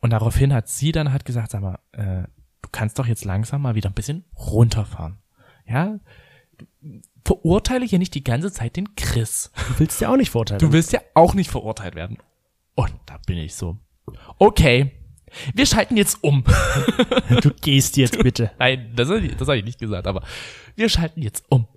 [0.00, 2.24] Und daraufhin hat sie dann halt gesagt, sag mal, äh,
[2.66, 5.18] du kannst doch jetzt langsam mal wieder ein bisschen runterfahren.
[5.68, 6.00] Ja,
[7.24, 9.52] verurteile hier nicht die ganze Zeit den Chris.
[9.68, 10.58] Du willst ja auch nicht verurteilen.
[10.58, 12.18] Du willst ja auch nicht verurteilt werden.
[12.74, 13.78] Und da bin ich so.
[14.38, 14.90] Okay,
[15.54, 16.44] wir schalten jetzt um.
[17.42, 18.50] du gehst jetzt bitte.
[18.58, 20.22] Nein, das, das habe ich nicht gesagt, aber
[20.74, 21.68] wir schalten jetzt um.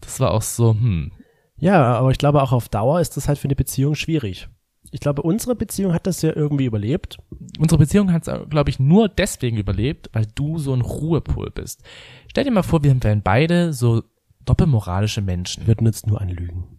[0.00, 1.12] Das war auch so, hm.
[1.56, 4.48] Ja, aber ich glaube auch auf Dauer ist das halt für eine Beziehung schwierig.
[4.92, 7.16] Ich glaube, unsere Beziehung hat das ja irgendwie überlebt.
[7.58, 11.82] Unsere Beziehung hat es, glaube ich, nur deswegen überlebt, weil du so ein Ruhepol bist.
[12.28, 14.02] Stell dir mal vor, wir wären beide so
[14.44, 15.62] doppelmoralische Menschen.
[15.62, 16.78] Wir würden jetzt nur anlügen.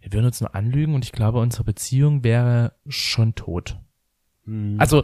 [0.00, 3.78] Wir würden uns nur anlügen und ich glaube, unsere Beziehung wäre schon tot.
[4.78, 5.02] Also,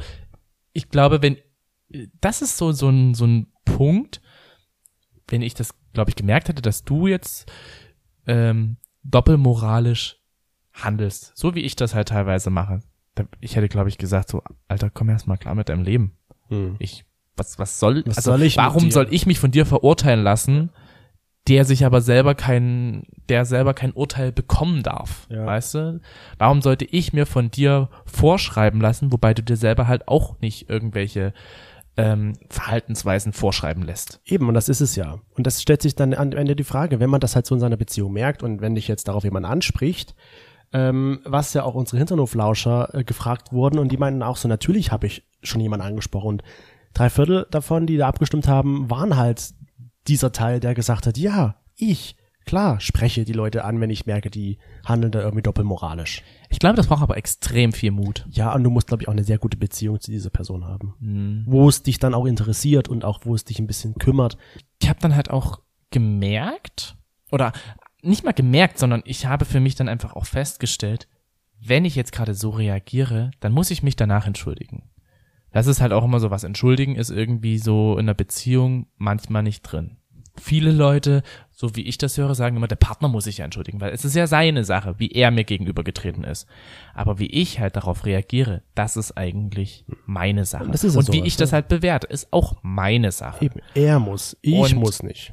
[0.72, 1.36] ich glaube, wenn,
[2.20, 4.20] das ist so, so ein, so ein Punkt,
[5.28, 7.50] wenn ich das, glaube ich, gemerkt hätte, dass du jetzt
[8.26, 10.20] ähm, doppelmoralisch
[10.82, 12.80] handelst, so wie ich das halt teilweise mache.
[13.40, 16.12] Ich hätte, glaube ich, gesagt, so, Alter, komm erst mal klar mit deinem Leben.
[16.48, 16.76] Hm.
[16.78, 17.04] Ich,
[17.36, 20.70] was, was soll, Was also, soll ich warum soll ich mich von dir verurteilen lassen,
[21.48, 25.46] der sich aber selber kein, der selber kein Urteil bekommen darf, Ja.
[25.46, 26.00] weißt du?
[26.38, 30.68] Warum sollte ich mir von dir vorschreiben lassen, wobei du dir selber halt auch nicht
[30.68, 31.32] irgendwelche
[31.96, 34.20] ähm, Verhaltensweisen vorschreiben lässt?
[34.26, 35.20] Eben, und das ist es ja.
[35.36, 37.60] Und das stellt sich dann am Ende die Frage, wenn man das halt so in
[37.60, 40.14] seiner Beziehung merkt und wenn dich jetzt darauf jemand anspricht,
[40.72, 44.92] ähm, was ja auch unsere Hinterhoflauscher äh, gefragt wurden und die meinten auch so, natürlich
[44.92, 46.42] habe ich schon jemanden angesprochen und
[46.92, 49.54] drei Viertel davon, die da abgestimmt haben, waren halt
[50.08, 54.30] dieser Teil, der gesagt hat, ja, ich, klar, spreche die Leute an, wenn ich merke,
[54.30, 56.22] die handeln da irgendwie doppelmoralisch.
[56.48, 58.24] Ich glaube, das braucht aber extrem viel Mut.
[58.30, 60.94] Ja, und du musst, glaube ich, auch eine sehr gute Beziehung zu dieser Person haben.
[61.00, 61.44] Mhm.
[61.46, 64.36] Wo es dich dann auch interessiert und auch wo es dich ein bisschen kümmert.
[64.80, 65.60] ich habe dann halt auch
[65.90, 66.96] gemerkt,
[67.30, 67.52] oder
[68.06, 71.08] nicht mal gemerkt, sondern ich habe für mich dann einfach auch festgestellt,
[71.60, 74.84] wenn ich jetzt gerade so reagiere, dann muss ich mich danach entschuldigen.
[75.52, 76.44] Das ist halt auch immer so was.
[76.44, 79.96] Entschuldigen ist irgendwie so in einer Beziehung manchmal nicht drin.
[80.38, 83.80] Viele Leute, so wie ich das höre, sagen immer, der Partner muss sich ja entschuldigen,
[83.80, 86.46] weil es ist ja seine Sache, wie er mir gegenübergetreten ist.
[86.92, 90.68] Aber wie ich halt darauf reagiere, das ist eigentlich meine Sache.
[90.70, 93.60] Das ist ja Und wie sowas, ich das halt bewerte, ist auch meine Sache Eben,
[93.74, 95.32] er muss, ich Und- muss nicht.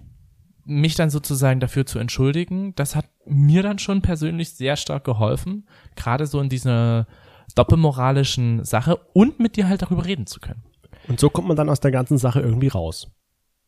[0.66, 5.68] Mich dann sozusagen dafür zu entschuldigen, das hat mir dann schon persönlich sehr stark geholfen,
[5.96, 7.08] gerade so in dieser
[7.56, 10.64] doppelmoralischen Sache und mit dir halt darüber reden zu können.
[11.08, 13.12] Und so kommt man dann aus der ganzen Sache irgendwie raus.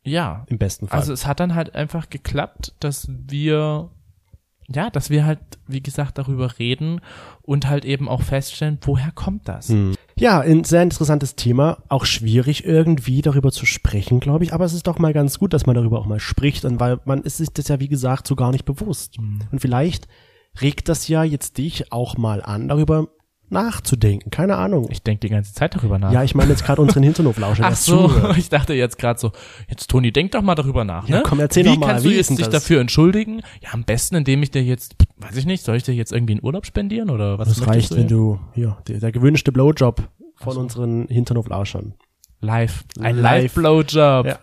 [0.02, 0.44] Ja.
[0.48, 0.98] Im besten Fall.
[0.98, 3.90] Also es hat dann halt einfach geklappt, dass wir,
[4.68, 7.00] ja, dass wir halt, wie gesagt, darüber reden
[7.42, 9.72] und halt eben auch feststellen, woher kommt das?
[10.18, 11.78] Ja, ein sehr interessantes Thema.
[11.88, 14.52] Auch schwierig irgendwie darüber zu sprechen, glaube ich.
[14.52, 16.64] Aber es ist doch mal ganz gut, dass man darüber auch mal spricht.
[16.64, 19.18] Und weil man ist sich das ja, wie gesagt, so gar nicht bewusst.
[19.18, 20.08] Und vielleicht
[20.60, 23.08] regt das ja jetzt dich auch mal an, darüber
[23.48, 24.30] nachzudenken.
[24.30, 24.88] Keine Ahnung.
[24.90, 26.12] Ich denke die ganze Zeit darüber nach.
[26.12, 27.64] ja, ich meine jetzt gerade unseren Hinterhoflauscher.
[27.66, 28.36] Ach so, zuhört.
[28.38, 29.32] ich dachte jetzt gerade so,
[29.68, 31.22] jetzt Toni, denk doch mal darüber nach, Ja, ne?
[31.24, 33.42] komm, erzähl wie doch mal, kannst wie du ist jetzt dich dafür entschuldigen?
[33.62, 36.34] Ja, am besten, indem ich dir jetzt, weiß ich nicht, soll ich dir jetzt irgendwie
[36.34, 40.08] einen Urlaub spendieren oder was Das reicht, du wenn du, ja, der, der gewünschte Blowjob
[40.36, 41.94] von unseren Hinterhoflauschern.
[42.40, 43.56] live, ein Live.
[43.56, 44.26] Live-Blowjob.
[44.26, 44.38] Ja.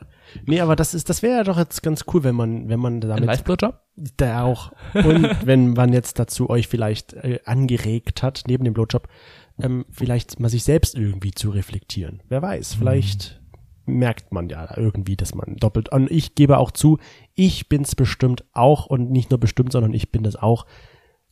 [0.45, 2.95] Nee, aber das ist, das wäre ja doch jetzt ganz cool, wenn man, wenn man
[2.95, 3.79] Ein damit Live-Blowjob?
[3.95, 4.71] Der auch.
[4.95, 9.07] Und wenn man jetzt dazu euch vielleicht äh, angeregt hat, neben dem Blowjob,
[9.61, 12.23] ähm, vielleicht mal sich selbst irgendwie zu reflektieren.
[12.29, 13.42] Wer weiß, vielleicht
[13.85, 15.89] merkt man ja irgendwie, dass man doppelt.
[15.89, 16.99] Und ich gebe auch zu,
[17.33, 20.65] ich bin's bestimmt auch und nicht nur bestimmt, sondern ich bin das auch.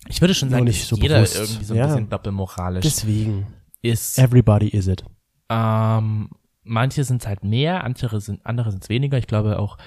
[0.08, 1.36] Ich würde schon sagen, nicht so jeder bewusst.
[1.38, 1.86] irgendwie so ein Ja.
[1.88, 3.47] bisschen doppelmoralisch Deswegen,
[3.82, 4.18] ist.
[4.20, 5.04] everybody is it.
[5.49, 6.30] Ähm,
[6.64, 9.18] manche sind halt mehr, andere sind andere sind weniger.
[9.18, 9.78] Ich glaube auch,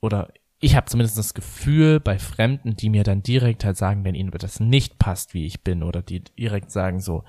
[0.00, 4.14] oder ich habe zumindest das Gefühl bei Fremden, die mir dann direkt halt sagen, wenn
[4.14, 7.24] ihnen das nicht passt, wie ich bin, oder die direkt sagen so,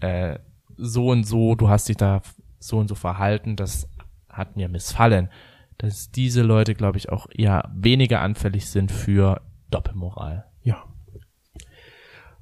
[0.00, 0.38] äh,
[0.76, 2.22] so und so, du hast dich da
[2.58, 3.88] so und so verhalten, das
[4.28, 5.30] hat mir missfallen.
[5.78, 9.40] Dass diese Leute, glaube ich, auch eher weniger anfällig sind für
[9.70, 10.46] Doppelmoral.
[10.62, 10.84] Ja.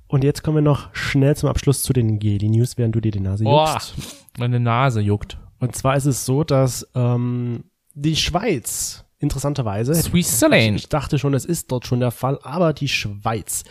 [0.08, 3.10] Und jetzt kommen wir noch schnell zum Abschluss zu den Geli News, während du dir
[3.10, 4.26] die Nase Boah, juckst.
[4.38, 5.38] meine Nase juckt.
[5.58, 7.64] Und zwar ist es so, dass ähm,
[7.94, 9.94] die Schweiz interessanterweise.
[9.94, 10.76] Switzerland.
[10.76, 13.64] Ich dachte schon, es ist dort schon der Fall, aber die Schweiz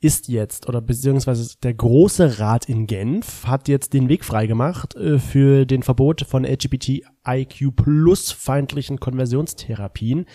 [0.00, 5.18] ist jetzt, oder beziehungsweise der große Rat in Genf hat jetzt den Weg freigemacht äh,
[5.18, 10.26] für den Verbot von LGBTIQ plus feindlichen Konversionstherapien.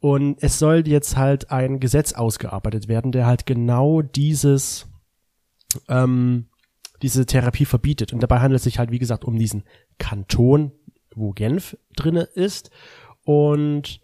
[0.00, 4.86] Und es soll jetzt halt ein Gesetz ausgearbeitet werden, der halt genau dieses,
[5.88, 6.48] ähm,
[7.02, 8.12] diese Therapie verbietet.
[8.12, 9.64] Und dabei handelt es sich halt, wie gesagt, um diesen
[9.98, 10.72] Kanton,
[11.14, 12.70] wo Genf drinne ist.
[13.24, 14.00] Und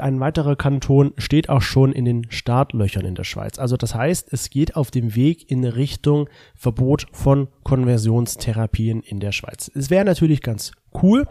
[0.00, 3.58] ein weiterer Kanton steht auch schon in den Startlöchern in der Schweiz.
[3.58, 9.32] Also das heißt, es geht auf dem Weg in Richtung Verbot von Konversionstherapien in der
[9.32, 9.70] Schweiz.
[9.74, 10.72] Es wäre natürlich ganz
[11.02, 11.26] cool,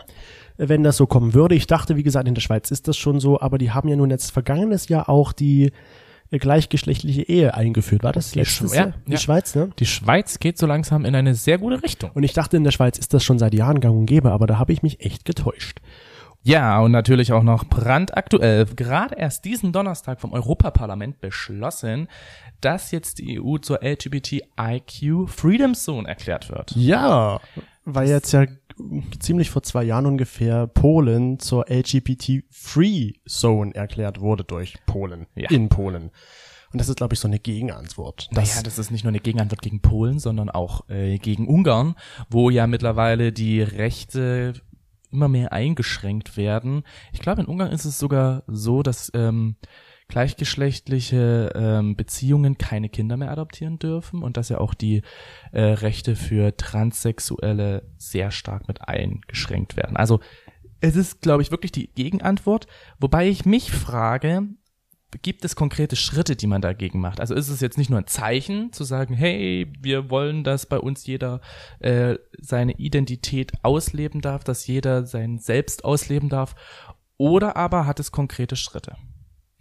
[0.58, 1.56] wenn das so kommen würde.
[1.56, 3.96] Ich dachte, wie gesagt, in der Schweiz ist das schon so, aber die haben ja
[3.96, 5.72] nun jetzt vergangenes Jahr auch die
[6.32, 8.04] äh, gleichgeschlechtliche Ehe eingeführt.
[8.04, 8.88] War das Die letztes Jahr?
[8.88, 9.18] ja, Die ja.
[9.18, 9.70] Schweiz, ne?
[9.80, 12.12] Die Schweiz geht so langsam in eine sehr gute Richtung.
[12.14, 14.48] Und ich dachte, in der Schweiz ist das schon seit Jahren gang und gäbe, aber
[14.48, 15.80] da habe ich mich echt getäuscht.
[16.44, 22.08] Ja, und natürlich auch noch brandaktuell, gerade erst diesen Donnerstag vom Europaparlament beschlossen,
[22.62, 26.72] dass jetzt die EU zur LGBTIQ Freedom Zone erklärt wird.
[26.76, 27.40] Ja,
[27.86, 28.46] weil jetzt ja
[29.20, 35.50] ziemlich vor zwei Jahren ungefähr Polen zur LGBT-Free Zone erklärt wurde durch Polen, Ja.
[35.50, 36.12] in Polen.
[36.72, 38.30] Und das ist, glaube ich, so eine Gegenantwort.
[38.32, 41.96] Das, naja, das ist nicht nur eine Gegenantwort gegen Polen, sondern auch äh, gegen Ungarn,
[42.30, 44.54] wo ja mittlerweile die Rechte
[45.12, 46.84] immer mehr eingeschränkt werden.
[47.12, 49.56] Ich glaube, in Ungarn ist es sogar so, dass ähm,
[50.10, 55.04] gleichgeschlechtliche ähm, Beziehungen keine Kinder mehr adoptieren dürfen und dass ja auch die
[55.52, 59.96] äh, Rechte für Transsexuelle sehr stark mit eingeschränkt werden.
[59.96, 60.20] Also
[60.82, 62.68] es ist, glaube ich, wirklich die Gegenantwort,
[63.00, 64.48] wobei ich mich frage,
[65.22, 67.20] gibt es konkrete Schritte, die man dagegen macht?
[67.20, 70.80] Also ist es jetzt nicht nur ein Zeichen zu sagen, hey, wir wollen, dass bei
[70.80, 71.42] uns jeder
[71.80, 76.56] äh, seine Identität ausleben darf, dass jeder sein Selbst ausleben darf,
[77.18, 78.96] oder aber hat es konkrete Schritte?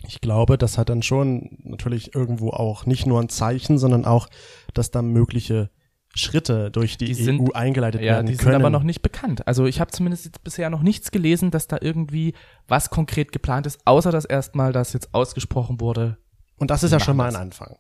[0.06, 4.28] ich glaube, das hat dann schon natürlich irgendwo auch nicht nur ein Zeichen, sondern auch,
[4.74, 5.70] dass da mögliche
[6.14, 8.52] Schritte durch die, Die EU sind- eingeleitet Ja, werden die können.
[8.54, 9.46] sind aber noch nicht bekannt.
[9.46, 12.34] Also ich habe zumindest jetzt bisher noch nichts gelesen, dass da irgendwie
[12.66, 16.18] was konkret geplant ist, außer dass erstmal das jetzt ausgesprochen wurde.
[16.56, 17.76] Und das ist ja schon mal ein Anfang.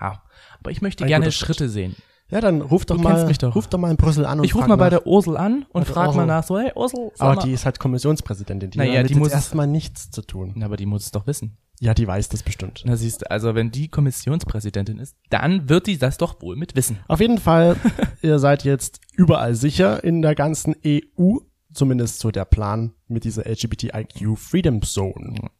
[0.00, 0.22] Ja,
[0.58, 1.56] aber ich möchte Ein gerne guter Schritt.
[1.56, 1.96] Schritte sehen.
[2.28, 3.54] Ja, dann ruf doch Du mal, doch.
[3.56, 4.98] ruf doch mal in Brüssel an und Ich rufe frag mal bei nach.
[4.98, 7.42] der Ursel an und Bei frage mal nach, so, hey Ursel, Aber mal.
[7.42, 8.70] die ist halt Kommissionspräsidentin.
[8.70, 10.52] Die Naja, hat damit die muss- erstmal nichts zu tun.
[10.54, 11.56] Na, aber die muss es doch wissen.
[11.82, 12.82] Ja, die weiß das bestimmt.
[12.84, 16.76] Na siehst du, also wenn die Kommissionspräsidentin ist, dann wird die das doch wohl mit
[16.76, 16.98] wissen.
[17.08, 17.76] Auf jeden Fall,
[18.22, 21.38] ihr seid jetzt überall sicher in der ganzen EU.
[21.72, 25.50] Zumindest so der Plan mit dieser LGBTIQ Freedom Zone.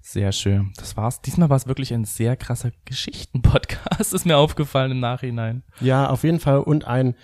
[0.00, 0.72] Sehr schön.
[0.76, 1.20] Das war's.
[1.20, 5.64] Diesmal war es wirklich ein sehr krasser Geschichten-Podcast, ist mir aufgefallen im Nachhinein.
[5.80, 6.60] Ja, auf jeden Fall.
[6.60, 7.16] Und ein,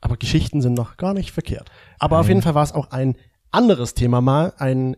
[0.00, 1.70] aber Geschichten sind noch gar nicht verkehrt.
[1.98, 2.36] Aber auf Nein.
[2.36, 3.16] jeden Fall war es auch ein
[3.50, 4.96] anderes Thema mal, ein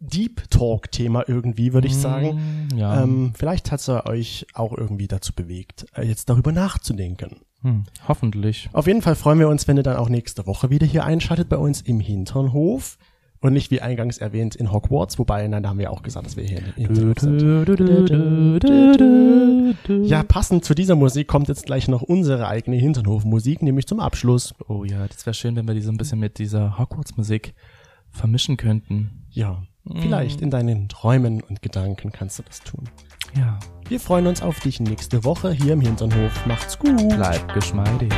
[0.00, 2.68] Deep Talk Thema irgendwie, würde ich sagen.
[2.72, 3.02] Mm, Ja.
[3.02, 7.36] Ähm, vielleicht hat es euch auch irgendwie dazu bewegt, äh, jetzt darüber nachzudenken.
[7.62, 8.68] hm, hoffentlich.
[8.72, 11.48] Auf jeden Fall freuen wir uns, wenn ihr dann auch nächste Woche wieder hier einschaltet
[11.48, 12.98] bei uns im Hinternhof.
[13.40, 16.36] Und nicht wie eingangs erwähnt in Hogwarts, wobei, nein, da haben wir auch gesagt, dass
[16.38, 17.42] wir hier Hinternhof sind.
[20.08, 24.54] Ja, passend zu dieser Musik kommt jetzt gleich noch unsere eigene Hinternhof-Musik, nämlich zum Abschluss.
[24.68, 27.54] Oh ja, das wäre schön, wenn wir die so ein bisschen mit dieser Hogwarts-Musik
[28.10, 29.26] vermischen könnten.
[29.30, 29.62] Ja,
[29.94, 32.84] vielleicht in deinen Träumen und Gedanken kannst du das tun.
[33.36, 33.58] Ja,
[33.88, 36.46] Wir freuen uns auf dich nächste Woche hier im Hinternhof.
[36.46, 36.96] Macht's gut.
[37.08, 38.12] bleib geschmeidig.